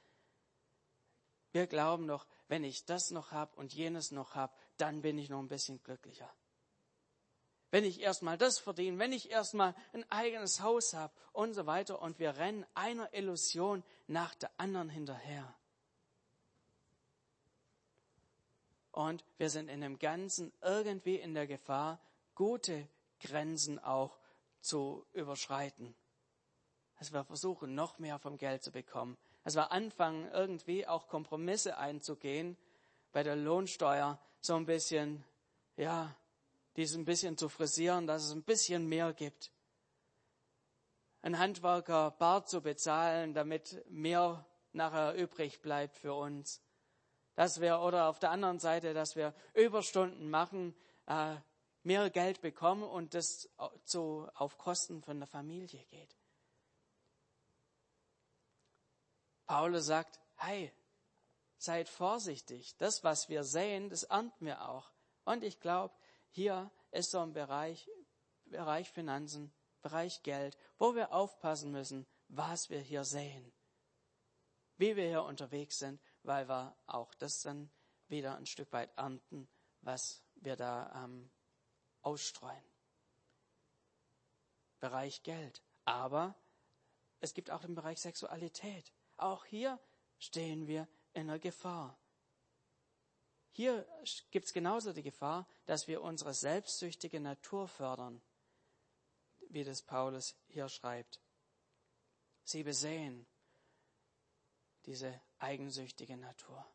wir 1.51 1.67
glauben 1.67 2.08
doch, 2.08 2.25
wenn 2.47 2.63
ich 2.63 2.86
das 2.86 3.12
noch 3.12 3.31
habe 3.31 3.55
und 3.55 3.73
jenes 3.73 4.12
noch 4.12 4.36
habe, 4.36 4.53
dann 4.77 5.01
bin 5.01 5.17
ich 5.17 5.29
noch 5.29 5.39
ein 5.39 5.47
bisschen 5.47 5.81
glücklicher. 5.84 6.29
Wenn 7.71 7.84
ich 7.84 8.01
erstmal 8.01 8.38
das 8.38 8.58
verdiene, 8.58 8.99
wenn 8.99 9.13
ich 9.13 9.31
erstmal 9.31 9.75
ein 9.93 10.10
eigenes 10.12 10.62
Haus 10.62 10.93
habe 10.93 11.13
und 11.31 11.53
so 11.53 11.65
weiter 11.65 12.01
und 12.01 12.19
wir 12.19 12.38
rennen 12.38 12.65
einer 12.73 13.13
Illusion 13.13 13.84
nach 14.08 14.36
der 14.36 14.51
anderen 14.58 14.89
hinterher. 14.89 15.55
Und 18.95 19.25
wir 19.38 19.49
sind 19.49 19.67
in 19.67 19.81
dem 19.81 19.99
Ganzen 19.99 20.53
irgendwie 20.62 21.17
in 21.17 21.34
der 21.34 21.47
Gefahr, 21.47 21.99
gute 22.34 22.88
Grenzen 23.19 23.77
auch 23.77 24.17
zu 24.62 25.05
überschreiten. 25.12 25.93
Dass 26.97 27.12
wir 27.12 27.25
versuchen, 27.25 27.75
noch 27.75 27.99
mehr 27.99 28.19
vom 28.19 28.38
Geld 28.38 28.63
zu 28.63 28.71
bekommen. 28.71 29.17
Dass 29.43 29.55
wir 29.55 29.73
anfangen, 29.73 30.29
irgendwie 30.31 30.88
auch 30.88 31.10
Kompromisse 31.10 31.77
einzugehen, 31.77 32.55
bei 33.12 33.21
der 33.21 33.36
Lohnsteuer 33.36 34.17
so 34.39 34.55
ein 34.55 34.65
bisschen, 34.65 35.25
ja, 35.75 36.15
dies 36.77 36.95
ein 36.95 37.03
bisschen 37.03 37.38
zu 37.38 37.49
frisieren, 37.49 38.08
dass 38.08 38.23
es 38.23 38.31
ein 38.31 38.43
bisschen 38.43 38.88
mehr 38.88 39.12
gibt. 39.12 39.51
Ein 41.21 41.38
Handwerker 41.38 42.12
bar 42.12 42.45
zu 42.45 42.62
bezahlen, 42.62 43.34
damit 43.34 43.84
mehr 43.89 44.45
nachher 44.71 45.15
übrig 45.15 45.62
bleibt 45.62 45.97
für 45.97 46.13
uns. 46.13 46.62
Dass 47.36 47.62
wir, 47.62 47.80
oder 47.80 48.08
auf 48.08 48.19
der 48.19 48.32
anderen 48.32 48.60
Seite, 48.60 48.93
dass 48.93 49.15
wir 49.15 49.34
Überstunden 49.54 50.30
machen, 50.30 50.76
äh, 51.06 51.36
mehr 51.84 52.10
Geld 52.10 52.41
bekommen 52.41 52.84
und 52.84 53.13
das 53.13 53.50
so 53.84 54.30
auf 54.34 54.58
Kosten 54.58 55.04
von 55.04 55.19
der 55.19 55.28
Familie 55.28 55.84
geht. 55.86 56.15
Paulus 59.45 59.86
sagt, 59.86 60.19
hey, 60.38 60.74
seid 61.58 61.88
vorsichtig. 61.88 62.76
Das, 62.78 63.04
was 63.04 63.30
wir 63.30 63.43
sehen, 63.43 63.89
das 63.89 64.04
ernten 64.04 64.45
wir 64.45 64.67
auch. 64.67 64.91
Und 65.24 65.43
ich 65.43 65.60
glaube, 65.60 65.93
hier 66.32 66.71
ist 66.91 67.12
so 67.12 67.19
ein 67.19 67.34
Bereich, 67.34 67.89
Bereich 68.45 68.89
Finanzen, 68.89 69.54
Bereich 69.82 70.24
Geld, 70.24 70.58
wo 70.78 70.95
wir 70.95 71.13
aufpassen 71.13 71.71
müssen, 71.71 72.08
was 72.28 72.69
wir 72.69 72.80
hier 72.80 73.04
sehen. 73.04 73.54
Wie 74.78 74.95
wir 74.95 75.08
hier 75.08 75.24
unterwegs 75.24 75.78
sind, 75.78 76.02
weil 76.25 76.47
wir 76.47 76.75
auch 76.88 77.13
das 77.15 77.41
dann 77.41 77.69
wieder 78.07 78.35
ein 78.35 78.45
Stück 78.45 78.71
weit 78.71 78.95
ernten, 78.97 79.47
was 79.81 80.23
wir 80.35 80.55
da 80.55 81.03
ähm, 81.03 81.29
ausstreuen. 82.01 82.63
Bereich 84.79 85.23
Geld. 85.23 85.63
Aber 85.85 86.35
es 87.19 87.33
gibt 87.33 87.49
auch 87.51 87.61
den 87.61 87.75
Bereich 87.75 87.99
Sexualität. 87.99 88.93
Auch 89.17 89.45
hier 89.45 89.79
stehen 90.19 90.67
wir 90.67 90.88
in 91.13 91.27
der 91.27 91.39
Gefahr. 91.39 91.97
Hier 93.51 93.88
gibt 94.31 94.47
es 94.47 94.53
genauso 94.53 94.91
die 94.91 95.01
Gefahr, 95.01 95.47
dass 95.65 95.88
wir 95.88 96.01
unsere 96.01 96.33
selbstsüchtige 96.33 97.21
Natur 97.21 97.67
fördern, 97.67 98.21
wie 99.49 99.63
das 99.63 99.81
Paulus 99.81 100.35
hier 100.47 100.67
schreibt. 100.67 101.21
Sie 102.43 102.63
besehen 102.63 103.25
diese 104.85 105.21
eigensüchtige 105.39 106.17
Natur. 106.17 106.65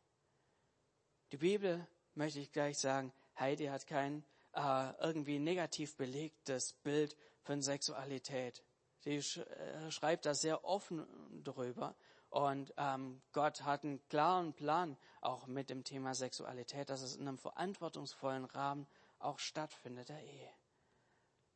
Die 1.31 1.37
Bibel, 1.37 1.87
möchte 2.15 2.39
ich 2.39 2.51
gleich 2.51 2.77
sagen, 2.77 3.13
Heidi 3.39 3.67
hat 3.67 3.87
kein 3.87 4.25
äh, 4.53 4.93
irgendwie 5.01 5.39
negativ 5.39 5.95
belegtes 5.95 6.73
Bild 6.73 7.15
von 7.41 7.61
Sexualität. 7.61 8.63
Sie 8.99 9.21
sch 9.21 9.37
äh, 9.37 9.91
schreibt 9.91 10.25
da 10.25 10.33
sehr 10.33 10.63
offen 10.65 11.05
drüber. 11.43 11.95
Und 12.29 12.73
ähm, 12.77 13.21
Gott 13.33 13.63
hat 13.63 13.83
einen 13.83 14.07
klaren 14.07 14.53
Plan 14.53 14.97
auch 15.19 15.47
mit 15.47 15.69
dem 15.69 15.83
Thema 15.83 16.15
Sexualität, 16.15 16.89
dass 16.89 17.01
es 17.01 17.17
in 17.17 17.27
einem 17.27 17.37
verantwortungsvollen 17.37 18.45
Rahmen 18.45 18.87
auch 19.19 19.37
stattfindet, 19.39 20.09
der 20.09 20.23
Ehe. 20.23 20.53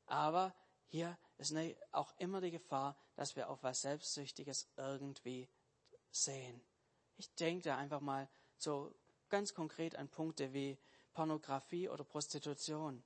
Aber 0.06 0.54
hier 0.88 1.18
ist 1.38 1.52
ne, 1.52 1.78
auch 1.92 2.14
immer 2.18 2.42
die 2.42 2.52
Gefahr, 2.52 2.98
dass 3.16 3.36
wir 3.36 3.50
auf 3.50 3.64
was 3.64 3.82
Selbstsüchtiges 3.82 4.68
irgendwie 4.76 5.50
sehen. 6.12 6.62
Ich 7.18 7.34
denke 7.36 7.64
da 7.64 7.78
einfach 7.78 8.02
mal 8.02 8.30
so 8.58 8.94
ganz 9.30 9.54
konkret 9.54 9.96
an 9.96 10.10
Punkte 10.10 10.54
wie 10.54 10.78
Pornografie 11.14 11.90
oder 11.90 12.04
Prostitution. 12.04 13.04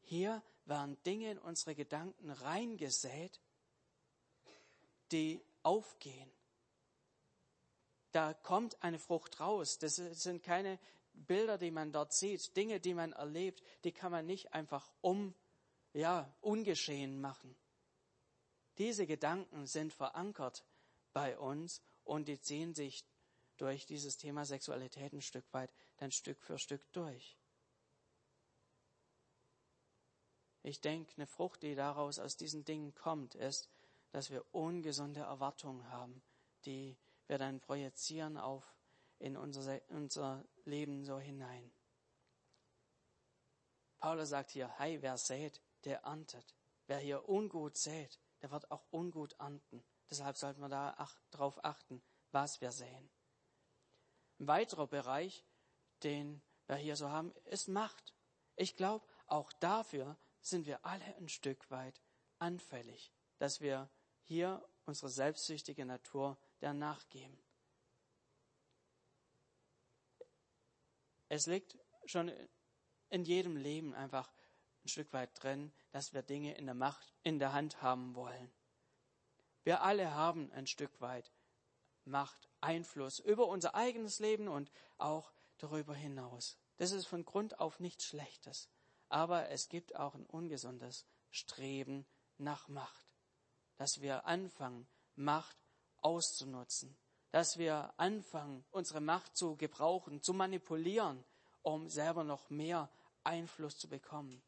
Hier 0.00 0.42
werden 0.64 1.02
Dinge 1.04 1.30
in 1.30 1.38
unsere 1.38 1.74
Gedanken 1.74 2.30
reingesät, 2.30 3.40
die 5.12 5.44
aufgehen. 5.62 6.30
Da 8.12 8.32
kommt 8.32 8.82
eine 8.82 8.98
Frucht 8.98 9.40
raus. 9.40 9.78
Das 9.78 9.96
sind 9.96 10.42
keine 10.42 10.78
Bilder, 11.12 11.58
die 11.58 11.70
man 11.70 11.92
dort 11.92 12.12
sieht, 12.12 12.56
Dinge, 12.56 12.80
die 12.80 12.94
man 12.94 13.12
erlebt, 13.12 13.62
die 13.84 13.92
kann 13.92 14.12
man 14.12 14.26
nicht 14.26 14.52
einfach 14.52 14.90
um, 15.00 15.34
ja, 15.92 16.32
ungeschehen 16.40 17.20
machen. 17.20 17.56
Diese 18.78 19.06
Gedanken 19.06 19.66
sind 19.66 19.92
verankert 19.92 20.64
bei 21.12 21.38
uns 21.38 21.82
und 22.02 22.28
die 22.28 22.40
ziehen 22.40 22.74
sich 22.74 23.04
durch 23.56 23.86
dieses 23.86 24.16
Thema 24.16 24.44
Sexualität 24.44 25.12
ein 25.12 25.22
Stück 25.22 25.44
weit, 25.52 25.72
dann 25.96 26.10
Stück 26.10 26.42
für 26.42 26.58
Stück 26.58 26.92
durch. 26.92 27.36
Ich 30.62 30.80
denke, 30.80 31.12
eine 31.16 31.26
Frucht, 31.26 31.62
die 31.62 31.74
daraus 31.74 32.18
aus 32.18 32.36
diesen 32.36 32.64
Dingen 32.64 32.94
kommt, 32.94 33.34
ist, 33.34 33.68
dass 34.12 34.30
wir 34.30 34.44
ungesunde 34.54 35.20
Erwartungen 35.20 35.88
haben, 35.90 36.22
die 36.64 36.96
wir 37.26 37.36
dann 37.38 37.60
projizieren 37.60 38.38
auf 38.38 38.74
in 39.18 39.36
unser, 39.36 39.80
unser 39.88 40.44
Leben 40.64 41.04
so 41.04 41.18
hinein. 41.18 41.70
Paulus 43.98 44.30
sagt 44.30 44.50
hier, 44.50 44.68
hey, 44.78 45.00
wer 45.02 45.16
sät, 45.18 45.60
der 45.84 46.00
erntet. 46.00 46.54
Wer 46.86 46.98
hier 46.98 47.28
ungut 47.28 47.76
sät, 47.76 48.18
der 48.42 48.50
wird 48.50 48.70
auch 48.70 48.84
ungut 48.90 49.32
ernten. 49.38 49.82
Deshalb 50.10 50.36
sollten 50.36 50.60
wir 50.60 50.68
darauf 50.68 51.64
achten, 51.64 52.02
was 52.30 52.60
wir 52.60 52.70
säen. 52.72 53.10
Ein 54.44 54.48
weiterer 54.48 54.86
Bereich, 54.86 55.42
den 56.02 56.42
wir 56.66 56.76
hier 56.76 56.96
so 56.96 57.08
haben, 57.08 57.32
ist 57.46 57.66
Macht. 57.66 58.12
Ich 58.56 58.76
glaube, 58.76 59.06
auch 59.26 59.50
dafür 59.54 60.18
sind 60.42 60.66
wir 60.66 60.84
alle 60.84 61.16
ein 61.16 61.30
Stück 61.30 61.70
weit 61.70 61.98
anfällig, 62.40 63.10
dass 63.38 63.62
wir 63.62 63.88
hier 64.24 64.62
unsere 64.84 65.08
selbstsüchtige 65.08 65.86
Natur 65.86 66.38
der 66.60 66.74
nachgeben. 66.74 67.42
Es 71.30 71.46
liegt 71.46 71.78
schon 72.04 72.30
in 73.08 73.24
jedem 73.24 73.56
Leben 73.56 73.94
einfach 73.94 74.30
ein 74.84 74.88
Stück 74.88 75.10
weit 75.14 75.42
drin, 75.42 75.72
dass 75.90 76.12
wir 76.12 76.20
Dinge 76.20 76.54
in 76.54 76.66
der 76.66 76.74
Macht, 76.74 77.14
in 77.22 77.38
der 77.38 77.54
Hand 77.54 77.80
haben 77.80 78.14
wollen. 78.14 78.52
Wir 79.62 79.80
alle 79.80 80.12
haben 80.12 80.52
ein 80.52 80.66
Stück 80.66 81.00
weit 81.00 81.32
Macht, 82.06 82.48
Einfluss 82.60 83.18
über 83.18 83.46
unser 83.46 83.74
eigenes 83.74 84.18
Leben 84.18 84.48
und 84.48 84.70
auch 84.98 85.32
darüber 85.58 85.94
hinaus. 85.94 86.56
Das 86.76 86.92
ist 86.92 87.06
von 87.06 87.24
Grund 87.24 87.60
auf 87.60 87.80
nichts 87.80 88.06
Schlechtes. 88.06 88.68
Aber 89.08 89.48
es 89.50 89.68
gibt 89.68 89.96
auch 89.96 90.14
ein 90.14 90.26
ungesundes 90.26 91.06
Streben 91.30 92.06
nach 92.38 92.68
Macht. 92.68 93.06
Dass 93.76 94.00
wir 94.00 94.26
anfangen, 94.26 94.86
Macht 95.16 95.56
auszunutzen. 95.98 96.96
Dass 97.30 97.58
wir 97.58 97.92
anfangen, 97.96 98.64
unsere 98.70 99.00
Macht 99.00 99.36
zu 99.36 99.56
gebrauchen, 99.56 100.22
zu 100.22 100.32
manipulieren, 100.32 101.24
um 101.62 101.88
selber 101.88 102.24
noch 102.24 102.50
mehr 102.50 102.88
Einfluss 103.24 103.78
zu 103.78 103.88
bekommen. 103.88 104.42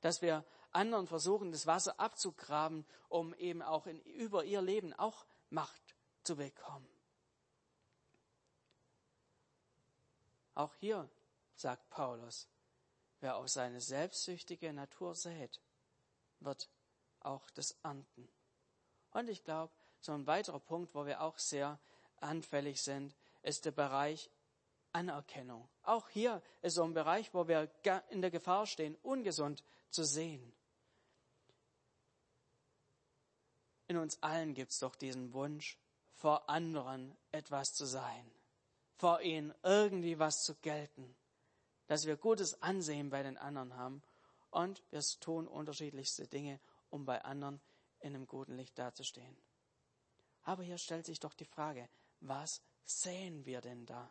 Dass 0.00 0.22
wir 0.22 0.44
anderen 0.72 1.06
versuchen, 1.06 1.50
das 1.50 1.66
Wasser 1.66 1.98
abzugraben, 1.98 2.86
um 3.08 3.34
eben 3.34 3.62
auch 3.62 3.86
in, 3.86 4.00
über 4.02 4.44
ihr 4.44 4.62
Leben 4.62 4.92
auch 4.92 5.26
Macht 5.50 5.96
zu 6.22 6.36
bekommen. 6.36 6.97
Auch 10.58 10.74
hier 10.74 11.08
sagt 11.54 11.88
Paulus, 11.88 12.48
wer 13.20 13.36
aus 13.36 13.52
seine 13.52 13.80
selbstsüchtige 13.80 14.72
Natur 14.72 15.14
sät, 15.14 15.60
wird 16.40 16.68
auch 17.20 17.48
das 17.50 17.76
ernten. 17.84 18.28
Und 19.12 19.28
ich 19.28 19.44
glaube, 19.44 19.72
so 20.00 20.10
ein 20.10 20.26
weiterer 20.26 20.58
Punkt, 20.58 20.96
wo 20.96 21.06
wir 21.06 21.20
auch 21.22 21.38
sehr 21.38 21.78
anfällig 22.16 22.82
sind, 22.82 23.14
ist 23.42 23.66
der 23.66 23.70
Bereich 23.70 24.32
Anerkennung. 24.90 25.68
Auch 25.84 26.08
hier 26.08 26.42
ist 26.62 26.74
so 26.74 26.82
ein 26.82 26.92
Bereich, 26.92 27.32
wo 27.34 27.46
wir 27.46 27.70
in 28.10 28.20
der 28.20 28.32
Gefahr 28.32 28.66
stehen, 28.66 28.96
ungesund 29.04 29.62
zu 29.90 30.02
sehen. 30.02 30.52
In 33.86 33.96
uns 33.96 34.20
allen 34.24 34.54
gibt 34.54 34.72
es 34.72 34.80
doch 34.80 34.96
diesen 34.96 35.32
Wunsch, 35.34 35.78
vor 36.14 36.50
anderen 36.50 37.16
etwas 37.30 37.74
zu 37.74 37.86
sein, 37.86 38.28
vor 38.98 39.20
ihnen 39.22 39.54
irgendwie 39.62 40.18
was 40.18 40.42
zu 40.42 40.54
gelten, 40.56 41.16
dass 41.86 42.04
wir 42.04 42.16
gutes 42.16 42.60
Ansehen 42.62 43.10
bei 43.10 43.22
den 43.22 43.38
anderen 43.38 43.74
haben 43.76 44.02
und 44.50 44.82
wir 44.90 45.00
tun 45.20 45.46
unterschiedlichste 45.46 46.26
Dinge, 46.26 46.60
um 46.90 47.04
bei 47.04 47.24
anderen 47.24 47.60
in 48.00 48.14
einem 48.14 48.26
guten 48.26 48.56
Licht 48.56 48.78
dazustehen. 48.78 49.36
Aber 50.42 50.62
hier 50.62 50.78
stellt 50.78 51.06
sich 51.06 51.20
doch 51.20 51.34
die 51.34 51.44
Frage, 51.44 51.88
was 52.20 52.60
sehen 52.84 53.44
wir 53.44 53.60
denn 53.60 53.86
da? 53.86 54.10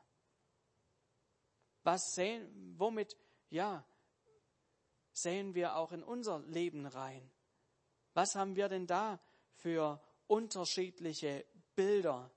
Was 1.84 2.14
sehen, 2.14 2.76
womit, 2.78 3.16
ja, 3.50 3.86
sehen 5.14 5.56
wir 5.56 5.76
auch 5.76 5.92
in 5.92 6.04
unser 6.04 6.40
Leben 6.40 6.86
rein? 6.86 7.30
Was 8.14 8.36
haben 8.36 8.56
wir 8.56 8.68
denn 8.68 8.88
da 8.88 9.20
für 9.56 10.02
unterschiedliche 10.28 11.46
Bilder, 11.76 12.32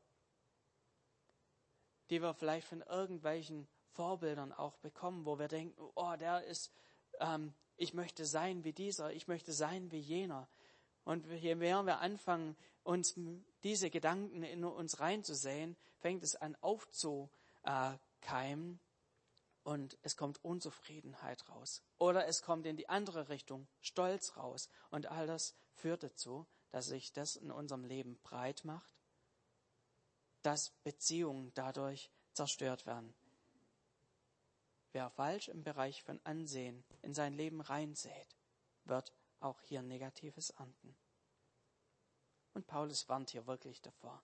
die 2.11 2.21
wir 2.21 2.35
vielleicht 2.35 2.67
von 2.67 2.83
irgendwelchen 2.83 3.67
Vorbildern 3.93 4.53
auch 4.53 4.77
bekommen, 4.79 5.25
wo 5.25 5.39
wir 5.39 5.49
denken, 5.49 5.81
oh, 5.95 6.15
der 6.17 6.45
ist, 6.45 6.73
ähm, 7.21 7.55
ich 7.77 7.95
möchte 7.95 8.25
sein 8.25 8.65
wie 8.65 8.73
dieser, 8.73 9.13
ich 9.13 9.29
möchte 9.29 9.53
sein 9.53 9.91
wie 9.91 10.01
jener. 10.01 10.49
Und 11.05 11.27
je 11.27 11.55
mehr 11.55 11.83
wir 11.85 12.01
anfangen, 12.01 12.57
uns 12.83 13.19
diese 13.63 13.91
Gedanken 13.91 14.43
in 14.43 14.65
uns 14.65 15.01
reinzusehen, 15.01 15.77
fängt 15.99 16.23
es 16.23 16.37
an 16.37 16.57
aufzukeimen 16.61 17.31
und 19.63 19.99
es 20.03 20.17
kommt 20.17 20.45
Unzufriedenheit 20.45 21.49
raus. 21.49 21.83
Oder 21.99 22.27
es 22.27 22.43
kommt 22.43 22.67
in 22.67 22.77
die 22.77 22.89
andere 22.89 23.29
Richtung, 23.29 23.67
Stolz 23.81 24.37
raus. 24.37 24.69
Und 24.91 25.07
all 25.07 25.27
das 25.27 25.55
führt 25.75 26.03
dazu, 26.03 26.47
dass 26.71 26.87
sich 26.87 27.13
das 27.13 27.37
in 27.37 27.51
unserem 27.51 27.85
Leben 27.85 28.19
breit 28.23 28.65
macht, 28.65 29.00
dass 30.43 30.71
Beziehungen 30.83 31.53
dadurch 31.55 32.11
zerstört 32.33 32.87
werden. 32.87 33.15
Wer 34.93 35.11
falsch 35.11 35.49
im 35.49 35.63
Bereich 35.63 36.03
von 36.03 36.21
Ansehen 36.25 36.85
in 37.03 37.15
sein 37.15 37.35
Leben 37.35 37.61
reinsät, 37.61 38.37
wird 38.85 39.13
auch 39.39 39.61
hier 39.63 39.83
Negatives 39.83 40.51
ernten. 40.51 40.97
Und 42.55 42.67
Paulus 42.67 43.09
warnt 43.09 43.31
hier 43.31 43.47
wirklich 43.47 43.81
davor. 43.81 44.23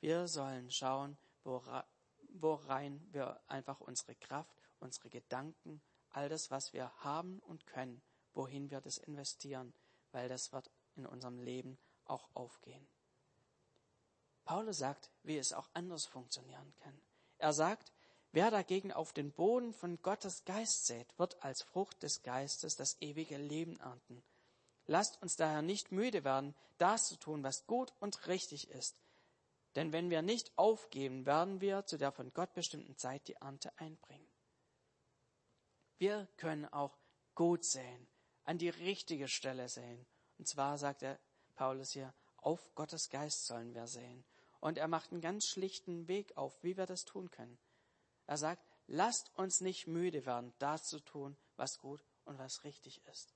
Wir 0.00 0.26
sollen 0.28 0.70
schauen, 0.70 1.18
worein 1.44 3.06
wir 3.12 3.40
einfach 3.46 3.80
unsere 3.80 4.14
Kraft, 4.14 4.56
unsere 4.80 5.10
Gedanken, 5.10 5.82
all 6.10 6.28
das, 6.28 6.50
was 6.50 6.72
wir 6.72 6.90
haben 7.04 7.40
und 7.40 7.66
können, 7.66 8.02
wohin 8.32 8.70
wir 8.70 8.80
das 8.80 8.98
investieren, 8.98 9.74
weil 10.10 10.28
das 10.28 10.52
wird 10.52 10.70
in 10.96 11.06
unserem 11.06 11.38
Leben 11.38 11.78
auch 12.04 12.30
aufgehen. 12.34 12.88
Paulus 14.44 14.78
sagt, 14.78 15.10
wie 15.22 15.38
es 15.38 15.52
auch 15.52 15.68
anders 15.72 16.06
funktionieren 16.06 16.74
kann. 16.80 17.00
Er 17.38 17.52
sagt, 17.52 17.92
wer 18.32 18.50
dagegen 18.50 18.92
auf 18.92 19.12
den 19.12 19.32
Boden 19.32 19.72
von 19.72 20.00
Gottes 20.02 20.44
Geist 20.44 20.86
sät, 20.86 21.18
wird 21.18 21.42
als 21.42 21.62
Frucht 21.62 22.02
des 22.02 22.22
Geistes 22.22 22.76
das 22.76 22.96
ewige 23.00 23.36
Leben 23.36 23.78
ernten. 23.80 24.22
Lasst 24.86 25.22
uns 25.22 25.36
daher 25.36 25.62
nicht 25.62 25.92
müde 25.92 26.24
werden, 26.24 26.54
das 26.78 27.08
zu 27.08 27.16
tun, 27.16 27.42
was 27.44 27.66
gut 27.66 27.92
und 28.00 28.26
richtig 28.26 28.70
ist. 28.70 28.96
Denn 29.74 29.92
wenn 29.92 30.10
wir 30.10 30.22
nicht 30.22 30.52
aufgeben, 30.58 31.24
werden 31.24 31.60
wir 31.60 31.86
zu 31.86 31.96
der 31.96 32.12
von 32.12 32.32
Gott 32.34 32.52
bestimmten 32.52 32.96
Zeit 32.96 33.26
die 33.28 33.34
Ernte 33.34 33.72
einbringen. 33.78 34.28
Wir 35.98 36.28
können 36.36 36.66
auch 36.66 36.98
gut 37.34 37.64
säen, 37.64 38.08
an 38.44 38.58
die 38.58 38.68
richtige 38.68 39.28
Stelle 39.28 39.68
säen. 39.68 40.04
Und 40.38 40.48
zwar 40.48 40.76
sagt 40.76 41.02
er 41.02 41.18
Paulus 41.54 41.92
hier, 41.92 42.12
auf 42.38 42.74
Gottes 42.74 43.08
Geist 43.08 43.46
sollen 43.46 43.72
wir 43.74 43.86
säen. 43.86 44.24
Und 44.62 44.78
er 44.78 44.86
macht 44.86 45.10
einen 45.10 45.20
ganz 45.20 45.46
schlichten 45.46 46.06
Weg 46.06 46.36
auf, 46.36 46.62
wie 46.62 46.76
wir 46.76 46.86
das 46.86 47.04
tun 47.04 47.32
können. 47.32 47.58
Er 48.28 48.36
sagt, 48.36 48.64
lasst 48.86 49.28
uns 49.34 49.60
nicht 49.60 49.88
müde 49.88 50.24
werden, 50.24 50.54
das 50.60 50.84
zu 50.84 51.00
tun, 51.00 51.36
was 51.56 51.78
gut 51.78 52.00
und 52.26 52.38
was 52.38 52.62
richtig 52.62 53.04
ist. 53.06 53.34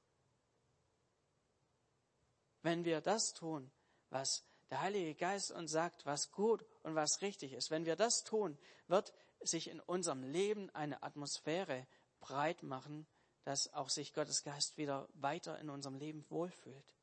Wenn 2.63 2.85
wir 2.85 3.01
das 3.01 3.33
tun, 3.33 3.73
was 4.11 4.45
der 4.71 4.83
Heilige 4.83 5.17
Geist 5.17 5.51
uns 5.51 5.73
sagt, 5.73 6.07
was 6.07 6.31
gut 6.31 6.65
und 6.85 6.95
was 6.95 7.21
richtig 7.23 7.55
ist, 7.55 7.73
wenn 7.73 7.87
wir 7.87 7.97
das 7.97 8.23
tun, 8.23 8.57
wird 8.87 9.13
sich 9.41 9.67
in 9.69 9.81
unserem 9.81 10.23
Leben 10.23 10.71
eine 10.77 11.03
Atmosphäre 11.03 11.89
breit 12.21 12.63
machen, 12.63 13.05
dass 13.43 13.73
auch 13.75 13.91
sich 13.91 14.15
Gottes 14.15 14.45
Geist 14.45 14.77
wieder 14.77 15.09
weiter 15.15 15.59
in 15.59 15.71
unserem 15.71 15.97
Leben 15.97 16.25
wohlfühlt. 16.31 16.96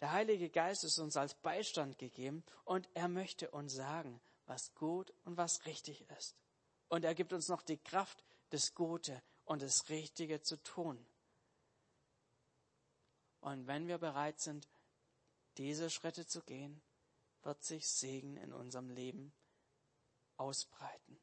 Der 0.00 0.12
Heilige 0.12 0.48
Geist 0.48 0.84
ist 0.84 0.98
uns 0.98 1.16
als 1.16 1.34
Beistand 1.34 1.98
gegeben 1.98 2.44
und 2.64 2.88
er 2.94 3.08
möchte 3.08 3.50
uns 3.50 3.74
sagen, 3.74 4.20
was 4.46 4.74
gut 4.74 5.12
und 5.24 5.36
was 5.36 5.66
richtig 5.66 6.08
ist. 6.16 6.36
Und 6.88 7.04
er 7.04 7.14
gibt 7.14 7.32
uns 7.32 7.48
noch 7.48 7.62
die 7.62 7.78
Kraft, 7.78 8.24
das 8.50 8.74
Gute 8.74 9.22
und 9.44 9.62
das 9.62 9.88
Richtige 9.88 10.40
zu 10.40 10.62
tun. 10.62 11.04
Und 13.40 13.66
wenn 13.66 13.88
wir 13.88 13.98
bereit 13.98 14.40
sind, 14.40 14.68
diese 15.58 15.90
Schritte 15.90 16.26
zu 16.26 16.42
gehen, 16.42 16.80
wird 17.42 17.62
sich 17.62 17.88
Segen 17.88 18.36
in 18.36 18.52
unserem 18.52 18.90
Leben 18.90 19.32
ausbreiten. 20.36 21.20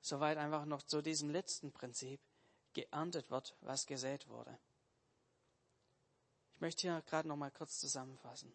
Soweit 0.00 0.38
einfach 0.38 0.64
noch 0.64 0.82
zu 0.82 1.02
diesem 1.02 1.30
letzten 1.30 1.72
Prinzip. 1.72 2.20
Geerntet 2.72 3.30
wird, 3.30 3.56
was 3.62 3.84
gesät 3.84 4.28
wurde. 4.28 4.56
Ich 6.60 6.62
möchte 6.62 6.82
hier 6.82 7.02
gerade 7.06 7.26
noch 7.26 7.38
mal 7.38 7.50
kurz 7.50 7.80
zusammenfassen. 7.80 8.52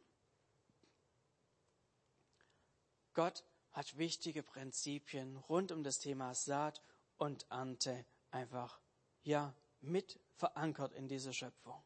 Gott 3.15 3.43
hat 3.71 3.97
wichtige 3.97 4.43
Prinzipien 4.43 5.37
rund 5.37 5.71
um 5.71 5.83
das 5.83 5.97
Thema 5.97 6.35
Saat 6.35 6.83
und 7.17 7.47
Ernte 7.49 8.05
einfach, 8.29 8.79
ja, 9.23 9.55
mit 9.81 10.19
verankert 10.35 10.93
in 10.93 11.07
dieser 11.07 11.33
Schöpfung. 11.33 11.81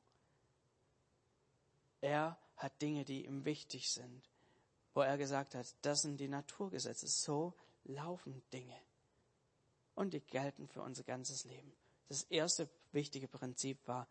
Er 2.01 2.38
hat 2.58 2.82
Dinge, 2.82 3.05
die 3.05 3.25
ihm 3.25 3.45
wichtig 3.45 3.89
sind, 3.89 4.29
wo 4.93 4.99
er 4.99 5.17
gesagt 5.17 5.55
hat, 5.55 5.73
das 5.84 6.01
sind 6.01 6.17
die 6.17 6.27
Naturgesetze, 6.27 7.08
so 7.08 7.53
laufen 7.86 8.43
Dinge 8.51 8.77
und 9.95 10.13
die 10.13 10.19
gelten 10.19 10.67
für 10.67 10.82
unser 10.82 11.03
ganzes 11.03 11.45
Leben. 11.45 11.71
Das 12.10 12.23
erste 12.23 12.69
wichtige 12.91 13.29
Prinzip 13.29 13.88
war, 13.88 14.05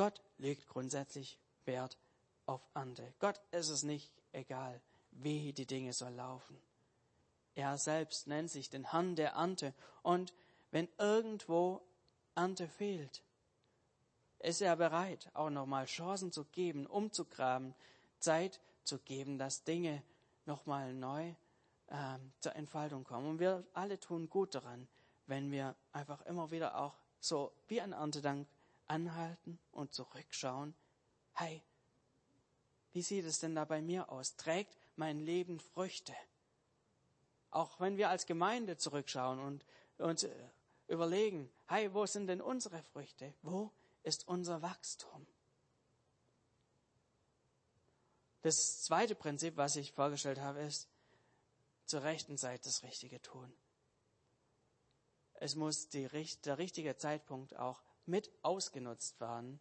Gott 0.00 0.22
legt 0.38 0.66
grundsätzlich 0.66 1.38
Wert 1.66 1.98
auf 2.46 2.66
Ernte. 2.72 3.12
Gott 3.18 3.38
ist 3.50 3.68
es 3.68 3.82
nicht 3.82 4.10
egal, 4.32 4.80
wie 5.10 5.52
die 5.52 5.66
Dinge 5.66 5.92
so 5.92 6.08
laufen. 6.08 6.56
Er 7.54 7.76
selbst 7.76 8.26
nennt 8.26 8.50
sich 8.50 8.70
den 8.70 8.92
Herrn 8.92 9.14
der 9.14 9.32
Ernte 9.32 9.74
und 10.02 10.32
wenn 10.70 10.88
irgendwo 10.96 11.82
Ernte 12.34 12.66
fehlt, 12.66 13.22
ist 14.38 14.62
er 14.62 14.74
bereit, 14.76 15.28
auch 15.34 15.50
nochmal 15.50 15.84
Chancen 15.84 16.32
zu 16.32 16.46
geben, 16.46 16.86
umzugraben, 16.86 17.74
Zeit 18.20 18.58
zu 18.84 19.00
geben, 19.00 19.36
dass 19.36 19.64
Dinge 19.64 20.02
nochmal 20.46 20.94
neu 20.94 21.34
äh, 21.88 22.18
zur 22.40 22.56
Entfaltung 22.56 23.04
kommen. 23.04 23.28
Und 23.28 23.38
wir 23.38 23.66
alle 23.74 24.00
tun 24.00 24.30
gut 24.30 24.54
daran, 24.54 24.88
wenn 25.26 25.50
wir 25.50 25.76
einfach 25.92 26.22
immer 26.22 26.50
wieder 26.50 26.78
auch 26.78 26.94
so 27.20 27.52
wie 27.68 27.82
ein 27.82 27.92
Erntedank 27.92 28.48
anhalten 28.90 29.58
und 29.70 29.94
zurückschauen. 29.94 30.74
Hey, 31.32 31.62
wie 32.92 33.02
sieht 33.02 33.24
es 33.24 33.38
denn 33.38 33.54
da 33.54 33.64
bei 33.64 33.80
mir 33.80 34.10
aus? 34.10 34.36
Trägt 34.36 34.76
mein 34.96 35.20
Leben 35.20 35.60
Früchte? 35.60 36.14
Auch 37.50 37.80
wenn 37.80 37.96
wir 37.96 38.10
als 38.10 38.26
Gemeinde 38.26 38.76
zurückschauen 38.76 39.38
und 39.38 39.64
uns 39.98 40.24
äh, 40.24 40.30
überlegen, 40.88 41.50
hey, 41.68 41.94
wo 41.94 42.04
sind 42.04 42.26
denn 42.26 42.40
unsere 42.40 42.82
Früchte? 42.82 43.32
Wo 43.42 43.70
ist 44.02 44.26
unser 44.26 44.60
Wachstum? 44.60 45.26
Das 48.42 48.82
zweite 48.82 49.14
Prinzip, 49.14 49.56
was 49.56 49.76
ich 49.76 49.92
vorgestellt 49.92 50.40
habe, 50.40 50.60
ist, 50.60 50.88
zur 51.86 52.02
rechten 52.02 52.38
Zeit 52.38 52.66
das 52.66 52.82
Richtige 52.82 53.20
tun. 53.20 53.52
Es 55.34 55.54
muss 55.54 55.88
die, 55.88 56.08
der 56.44 56.58
richtige 56.58 56.96
Zeitpunkt 56.96 57.56
auch 57.56 57.82
mit 58.10 58.30
ausgenutzt 58.42 59.20
werden, 59.20 59.60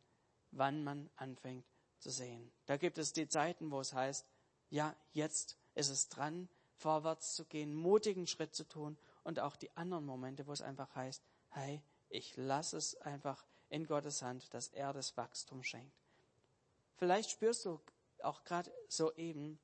wann 0.51 0.83
man 0.83 1.09
anfängt 1.15 1.65
zu 1.99 2.09
sehen. 2.09 2.51
Da 2.65 2.77
gibt 2.77 2.97
es 2.97 3.13
die 3.13 3.27
Zeiten, 3.27 3.71
wo 3.71 3.79
es 3.79 3.93
heißt, 3.93 4.25
ja, 4.69 4.95
jetzt 5.13 5.57
ist 5.75 5.89
es 5.89 6.09
dran, 6.09 6.49
vorwärts 6.75 7.35
zu 7.35 7.45
gehen, 7.45 7.73
mutigen 7.73 8.27
Schritt 8.27 8.55
zu 8.55 8.67
tun 8.67 8.97
und 9.23 9.39
auch 9.39 9.55
die 9.55 9.75
anderen 9.75 10.05
Momente, 10.05 10.47
wo 10.47 10.51
es 10.51 10.61
einfach 10.61 10.93
heißt, 10.95 11.23
hey, 11.49 11.81
ich 12.09 12.35
lasse 12.37 12.77
es 12.77 12.95
einfach 13.01 13.45
in 13.69 13.85
Gottes 13.85 14.21
Hand, 14.21 14.53
dass 14.53 14.69
er 14.69 14.93
das 14.93 15.15
Wachstum 15.17 15.63
schenkt. 15.63 15.95
Vielleicht 16.95 17.29
spürst 17.29 17.65
du 17.65 17.79
auch 18.23 18.43
gerade 18.43 18.71
so 18.87 19.13
eben, 19.15 19.59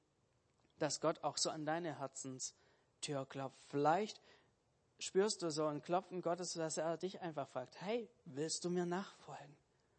dass 0.77 1.01
Gott 1.01 1.23
auch 1.23 1.37
so 1.37 1.49
an 1.49 1.65
deine 1.65 1.99
Herzenstür 1.99 3.25
klopft. 3.27 3.63
Vielleicht 3.65 4.21
spürst 4.99 5.41
du 5.41 5.51
so 5.51 5.65
ein 5.65 5.81
Klopfen 5.81 6.21
Gottes, 6.21 6.53
dass 6.53 6.77
er 6.77 6.97
dich 6.97 7.21
einfach 7.21 7.47
fragt, 7.47 7.81
hey, 7.81 8.09
willst 8.25 8.65
du 8.65 8.69
mir 8.69 8.85
nachfolgen? 8.85 9.55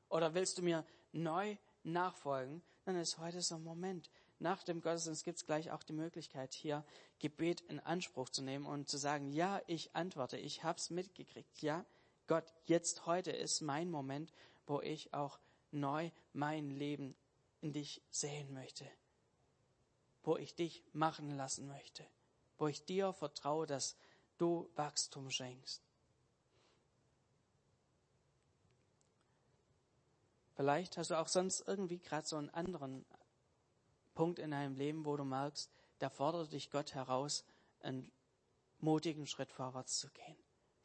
Oder 0.09 0.35
willst 0.35 0.59
du 0.59 0.63
mir 0.63 0.85
neu 1.13 1.57
nachfolgen? 1.83 2.63
Dann 2.85 2.97
ist 2.97 3.19
heute 3.19 3.41
so 3.43 3.57
ein 3.57 3.65
Moment. 3.65 4.11
Nach 4.39 4.63
dem 4.63 4.81
Gottesdienst 4.81 5.25
gibt 5.25 5.39
es 5.39 5.47
gleich 5.47 5.71
auch 5.71 5.83
die 5.83 5.93
Möglichkeit, 5.93 6.53
hier 6.53 6.85
Gebet 7.19 7.63
in 7.63 7.81
Anspruch 7.81 8.29
zu 8.29 8.43
nehmen 8.43 8.67
und 8.67 8.89
zu 8.89 8.99
sagen, 8.99 9.33
ja, 9.33 9.63
ich 9.67 9.97
antworte, 9.97 10.37
ich 10.37 10.63
hab's 10.63 10.91
mitgekriegt. 10.91 11.63
Ja, 11.63 11.85
Gott, 12.27 12.45
jetzt 12.67 13.07
heute 13.07 13.31
ist 13.31 13.61
mein 13.63 13.91
Moment, 13.91 14.33
wo 14.67 14.81
ich 14.81 15.15
auch 15.15 15.39
neu 15.71 16.11
mein 16.33 16.71
Leben 16.71 17.17
in 17.61 17.73
dich 17.73 18.03
sehen 18.11 18.53
möchte 18.53 18.87
wo 20.27 20.37
ich 20.37 20.55
dich 20.55 20.83
machen 20.93 21.31
lassen 21.31 21.69
möchte, 21.69 22.05
wo 22.59 22.67
ich 22.67 22.85
dir 22.85 23.13
vertraue, 23.13 23.67
dass 23.67 23.97
du 24.39 24.71
Wachstum 24.77 25.31
schenkst. 25.31 25.83
Vielleicht 30.55 30.97
hast 30.97 31.11
du 31.11 31.19
auch 31.19 31.29
sonst 31.29 31.67
irgendwie 31.67 31.99
gerade 31.99 32.27
so 32.27 32.37
einen 32.37 32.51
anderen 32.51 33.05
Punkt 34.15 34.39
in 34.39 34.53
deinem 34.53 34.75
Leben, 34.75 35.05
wo 35.05 35.17
du 35.17 35.25
merkst, 35.25 35.71
da 35.99 36.09
fordert 36.09 36.53
dich 36.53 36.71
Gott 36.71 36.95
heraus, 36.95 37.45
einen 37.81 38.11
mutigen 38.81 39.27
Schritt 39.27 39.53
vorwärts 39.53 39.99
zu 39.99 40.09
gehen. 40.11 40.37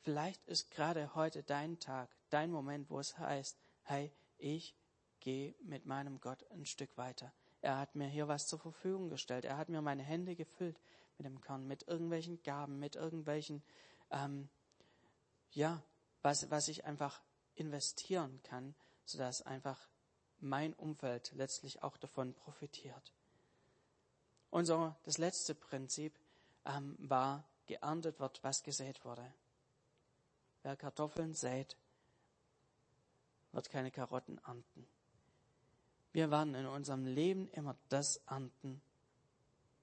Vielleicht 0.01 0.45
ist 0.47 0.71
gerade 0.71 1.15
heute 1.15 1.43
dein 1.43 1.79
Tag, 1.79 2.09
dein 2.29 2.51
Moment, 2.51 2.89
wo 2.89 2.99
es 2.99 3.17
heißt, 3.17 3.57
hey, 3.83 4.11
ich 4.37 4.75
gehe 5.19 5.55
mit 5.61 5.85
meinem 5.85 6.19
Gott 6.19 6.43
ein 6.51 6.65
Stück 6.65 6.97
weiter. 6.97 7.31
Er 7.61 7.77
hat 7.77 7.95
mir 7.95 8.07
hier 8.07 8.27
was 8.27 8.47
zur 8.47 8.59
Verfügung 8.59 9.09
gestellt. 9.09 9.45
Er 9.45 9.57
hat 9.57 9.69
mir 9.69 9.81
meine 9.81 10.03
Hände 10.03 10.35
gefüllt 10.35 10.79
mit 11.17 11.25
dem 11.25 11.41
Korn, 11.41 11.67
mit 11.67 11.87
irgendwelchen 11.87 12.41
Gaben, 12.43 12.79
mit 12.79 12.95
irgendwelchen, 12.95 13.63
ähm, 14.09 14.49
ja, 15.51 15.83
was, 16.21 16.49
was 16.49 16.67
ich 16.67 16.85
einfach 16.85 17.21
investieren 17.55 18.41
kann, 18.43 18.75
sodass 19.05 19.43
einfach 19.43 19.87
mein 20.39 20.73
Umfeld 20.73 21.31
letztlich 21.35 21.83
auch 21.83 21.97
davon 21.97 22.33
profitiert. 22.33 23.13
Und 24.49 24.65
so 24.65 24.95
das 25.03 25.17
letzte 25.17 25.53
Prinzip 25.53 26.19
ähm, 26.65 26.95
war, 26.99 27.47
geerntet 27.67 28.19
wird, 28.19 28.43
was 28.43 28.63
gesät 28.63 29.05
wurde. 29.05 29.33
Wer 30.63 30.75
Kartoffeln 30.75 31.33
sät, 31.33 31.77
wird 33.51 33.69
keine 33.69 33.91
Karotten 33.91 34.39
ernten. 34.39 34.87
Wir 36.13 36.29
werden 36.29 36.55
in 36.55 36.65
unserem 36.65 37.05
Leben 37.05 37.47
immer 37.49 37.75
das 37.89 38.17
ernten, 38.27 38.81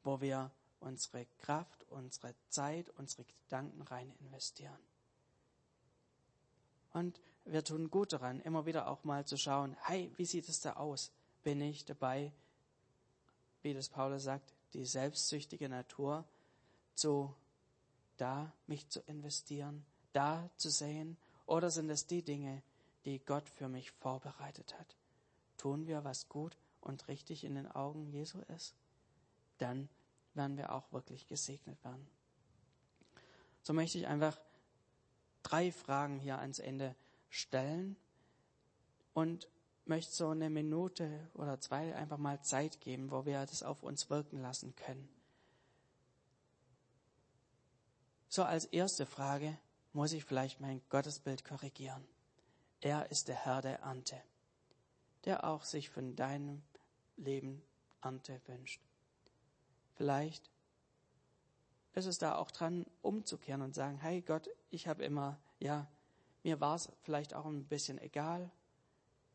wo 0.04 0.20
wir 0.20 0.50
unsere 0.80 1.26
Kraft, 1.38 1.86
unsere 1.90 2.34
Zeit, 2.48 2.90
unsere 2.90 3.24
Gedanken 3.24 3.82
rein 3.82 4.12
investieren. 4.20 4.78
Und 6.92 7.20
wir 7.44 7.64
tun 7.64 7.90
gut 7.90 8.12
daran, 8.12 8.40
immer 8.40 8.66
wieder 8.66 8.88
auch 8.88 9.04
mal 9.04 9.24
zu 9.24 9.36
schauen, 9.36 9.76
hey, 9.82 10.12
wie 10.16 10.26
sieht 10.26 10.48
es 10.48 10.60
da 10.60 10.74
aus? 10.74 11.12
Bin 11.42 11.60
ich 11.60 11.84
dabei, 11.84 12.32
wie 13.62 13.74
das 13.74 13.88
Paulus 13.88 14.24
sagt, 14.24 14.52
die 14.74 14.84
selbstsüchtige 14.84 15.68
Natur 15.68 16.24
zu 16.94 17.34
da 18.18 18.52
mich 18.66 18.88
zu 18.88 19.00
investieren, 19.00 19.86
da 20.12 20.50
zu 20.56 20.70
sehen? 20.70 21.16
Oder 21.46 21.70
sind 21.70 21.88
es 21.88 22.06
die 22.06 22.22
Dinge, 22.22 22.62
die 23.04 23.18
Gott 23.20 23.48
für 23.48 23.68
mich 23.68 23.90
vorbereitet 23.92 24.78
hat? 24.78 24.97
Tun 25.58 25.86
wir, 25.86 26.04
was 26.04 26.28
gut 26.28 26.56
und 26.80 27.06
richtig 27.08 27.44
in 27.44 27.54
den 27.54 27.70
Augen 27.70 28.06
Jesu 28.06 28.40
ist? 28.56 28.74
Dann 29.58 29.90
werden 30.34 30.56
wir 30.56 30.72
auch 30.72 30.90
wirklich 30.92 31.26
gesegnet 31.26 31.82
werden. 31.84 32.08
So 33.62 33.74
möchte 33.74 33.98
ich 33.98 34.06
einfach 34.06 34.40
drei 35.42 35.70
Fragen 35.70 36.18
hier 36.18 36.38
ans 36.38 36.58
Ende 36.58 36.94
stellen 37.28 37.96
und 39.12 39.48
möchte 39.84 40.12
so 40.12 40.28
eine 40.28 40.48
Minute 40.48 41.28
oder 41.34 41.60
zwei 41.60 41.94
einfach 41.94 42.18
mal 42.18 42.40
Zeit 42.42 42.80
geben, 42.80 43.10
wo 43.10 43.26
wir 43.26 43.44
das 43.46 43.62
auf 43.62 43.82
uns 43.82 44.10
wirken 44.10 44.40
lassen 44.40 44.74
können. 44.76 45.08
So 48.28 48.44
als 48.44 48.66
erste 48.66 49.06
Frage 49.06 49.58
muss 49.92 50.12
ich 50.12 50.24
vielleicht 50.24 50.60
mein 50.60 50.82
Gottesbild 50.90 51.44
korrigieren. 51.44 52.06
Er 52.80 53.10
ist 53.10 53.28
der 53.28 53.34
Herr 53.34 53.62
der 53.62 53.80
Ernte, 53.80 54.22
der 55.28 55.44
auch 55.44 55.62
sich 55.62 55.90
von 55.90 56.16
deinem 56.16 56.62
Leben 57.16 57.62
Ernte 58.02 58.40
wünscht. 58.46 58.82
Vielleicht 59.94 60.50
ist 61.94 62.06
es 62.06 62.18
da 62.18 62.34
auch 62.34 62.50
dran, 62.50 62.84
umzukehren 63.02 63.62
und 63.62 63.76
sagen, 63.76 63.98
hey 63.98 64.20
Gott, 64.22 64.50
ich 64.70 64.88
habe 64.88 65.04
immer, 65.04 65.38
ja, 65.60 65.86
mir 66.42 66.60
war 66.60 66.74
es 66.74 66.88
vielleicht 67.02 67.34
auch 67.34 67.46
ein 67.46 67.64
bisschen 67.64 67.98
egal, 67.98 68.50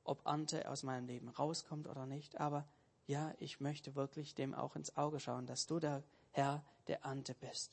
ob 0.04 0.26
Ernte 0.26 0.70
aus 0.70 0.84
meinem 0.84 1.08
Leben 1.08 1.30
rauskommt 1.30 1.88
oder 1.88 2.06
nicht, 2.06 2.42
aber 2.42 2.68
ja, 3.08 3.34
ich 3.40 3.62
möchte 3.62 3.96
wirklich 3.96 4.36
dem 4.36 4.54
auch 4.54 4.76
ins 4.76 4.98
Auge 4.98 5.22
schauen, 5.22 5.46
dass 5.46 5.66
du 5.66 5.80
der 5.80 6.04
Herr 6.32 6.66
der 6.88 7.04
Ernte 7.04 7.34
bist 7.36 7.72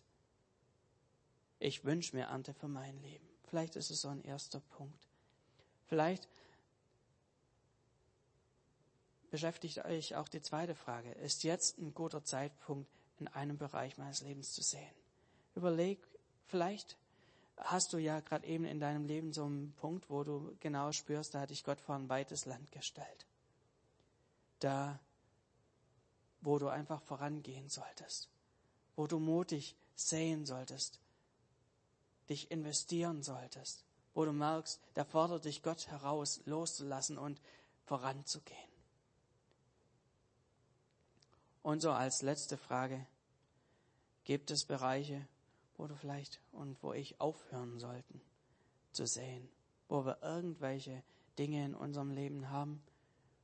ich 1.61 1.85
wünsche 1.85 2.17
mir 2.17 2.25
Ernte 2.25 2.55
für 2.55 2.69
mein 2.69 3.01
Leben. 3.03 3.29
Vielleicht 3.45 3.77
ist 3.77 3.91
es 3.91 4.01
so 4.01 4.09
ein 4.09 4.23
erster 4.23 4.61
Punkt. 4.61 5.09
Vielleicht 5.87 6.27
beschäftigt 9.31 9.85
euch 9.85 10.17
auch 10.17 10.29
die 10.29 10.43
zweite 10.43 10.75
Frage. 10.75 11.13
Ist 11.13 11.45
jetzt 11.45 11.79
ein 11.79 11.95
guter 11.95 12.25
Zeitpunkt, 12.25 12.91
in 13.19 13.29
einem 13.29 13.59
Bereich 13.59 13.99
meines 13.99 14.23
Lebens 14.23 14.53
zu 14.53 14.63
sehen? 14.63 14.95
Überleg, 15.55 15.99
vielleicht 16.47 16.97
hast 17.57 17.93
du 17.93 17.99
ja 17.99 18.21
gerade 18.21 18.47
eben 18.47 18.65
in 18.65 18.81
deinem 18.81 19.07
Leben 19.07 19.33
so 19.33 19.45
einen 19.45 19.73
Punkt, 19.73 20.09
wo 20.09 20.25
du 20.25 20.57
genau 20.61 20.93
spürst, 20.93 21.35
da 21.35 21.41
hat 21.41 21.51
dich 21.51 21.65
Gott 21.65 21.81
vor 21.81 21.95
ein 21.95 22.09
weites 22.09 22.47
Land 22.47 22.73
gestellt. 22.73 23.27
Da, 24.61 24.99
wo 26.41 26.59
du 26.59 26.69
einfach 26.69 27.03
vorangehen 27.03 27.69
solltest, 27.69 28.29
wo 28.97 29.07
du 29.07 29.19
mutig 29.19 29.77
sehen 29.95 30.47
solltest, 30.47 31.01
dich 32.29 32.51
investieren 32.51 33.23
solltest, 33.23 33.85
wo 34.15 34.25
du 34.25 34.33
merkst, 34.33 34.81
da 34.95 35.05
fordert 35.05 35.45
dich 35.45 35.63
Gott 35.63 35.89
heraus, 35.89 36.41
loszulassen 36.47 37.19
und 37.19 37.41
voranzugehen. 37.85 38.70
Und 41.63 41.81
so 41.81 41.91
als 41.91 42.23
letzte 42.23 42.57
Frage, 42.57 43.07
gibt 44.25 44.51
es 44.51 44.65
Bereiche, 44.65 45.27
wo 45.77 45.87
du 45.87 45.95
vielleicht 45.95 46.41
und 46.53 46.83
wo 46.83 46.93
ich 46.93 47.21
aufhören 47.21 47.79
sollten 47.79 48.21
zu 48.93 49.07
sehen, 49.07 49.49
wo 49.89 50.05
wir 50.05 50.19
irgendwelche 50.23 51.03
Dinge 51.39 51.65
in 51.65 51.75
unserem 51.75 52.11
Leben 52.11 52.51
haben, 52.51 52.83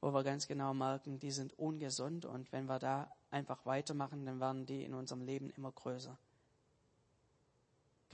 wo 0.01 0.13
wir 0.13 0.23
ganz 0.23 0.47
genau 0.47 0.75
merken, 0.75 1.19
die 1.19 1.31
sind 1.31 1.59
ungesund 1.59 2.25
und 2.25 2.53
wenn 2.53 2.67
wir 2.67 2.79
da 2.79 3.11
einfach 3.31 3.65
weitermachen, 3.65 4.25
dann 4.27 4.41
werden 4.41 4.67
die 4.67 4.85
in 4.85 4.95
unserem 4.95 5.23
Leben 5.23 5.51
immer 5.51 5.73
größer 5.73 6.19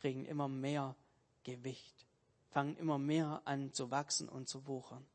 kriegen 0.03 0.25
immer 0.25 0.49
mehr 0.49 0.97
Gewicht, 1.45 2.07
fangen 2.51 2.77
immer 2.77 2.99
mehr 2.99 3.41
an 3.45 3.73
zu 3.73 3.93
wachsen 3.93 4.29
und 4.29 4.49
zu 4.49 4.67
wuchern. 4.67 5.07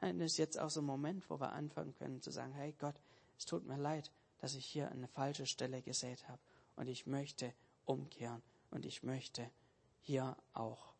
Das 0.00 0.16
ist 0.16 0.38
jetzt 0.38 0.58
auch 0.58 0.70
so 0.70 0.80
ein 0.80 0.86
Moment, 0.86 1.28
wo 1.28 1.38
wir 1.38 1.52
anfangen 1.52 1.94
können 1.94 2.22
zu 2.22 2.30
sagen, 2.30 2.54
hey 2.54 2.74
Gott, 2.78 2.94
es 3.36 3.44
tut 3.44 3.66
mir 3.66 3.76
leid, 3.76 4.10
dass 4.40 4.54
ich 4.54 4.66
hier 4.66 4.90
eine 4.90 5.08
falsche 5.08 5.46
Stelle 5.46 5.82
gesät 5.82 6.26
habe. 6.28 6.40
Und 6.76 6.88
ich 6.88 7.06
möchte 7.06 7.52
umkehren. 7.84 8.42
Und 8.70 8.84
ich 8.84 9.02
möchte 9.02 9.50
hier 10.00 10.36
auch 10.52 10.94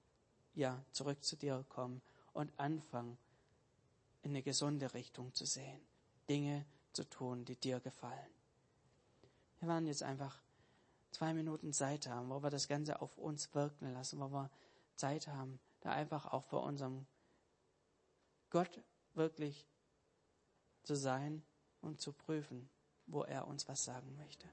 ja 0.55 0.85
zurück 0.93 1.23
zu 1.25 1.37
dir 1.37 1.65
kommen 1.69 2.03
und 2.33 2.53
anfangen 2.59 3.17
in 4.23 4.31
eine 4.31 4.43
gesunde 4.43 4.93
Richtung 4.93 5.33
zu 5.35 5.47
sehen, 5.47 5.81
Dinge 6.29 6.67
zu 6.93 7.09
tun, 7.09 7.45
die 7.45 7.57
dir 7.57 7.81
gefallen. 7.81 8.31
Wir 9.61 9.69
waren 9.69 9.87
jetzt 9.87 10.03
einfach 10.03 10.43
zwei 11.11 11.33
Minuten 11.33 11.73
Zeit 11.73 12.07
haben, 12.07 12.29
wo 12.29 12.43
wir 12.43 12.51
das 12.51 12.69
Ganze 12.69 13.01
auf 13.01 13.17
uns 13.19 13.55
wirken 13.55 13.93
lassen, 13.93 14.21
wo 14.21 14.31
wir 14.31 14.51
Zeit 14.97 15.29
haben, 15.29 15.61
da 15.81 15.93
einfach 15.93 16.27
auch 16.33 16.45
vor 16.45 16.63
unserem 16.65 17.07
Gott 18.51 18.83
wirklich 19.15 19.67
zu 20.83 20.95
sein 20.95 21.43
und 21.81 22.01
zu 22.01 22.13
prüfen, 22.13 22.69
wo 23.11 23.23
er 23.25 23.47
uns 23.47 23.69
was 23.69 23.85
sagen 23.85 24.17
möchte. 24.17 24.49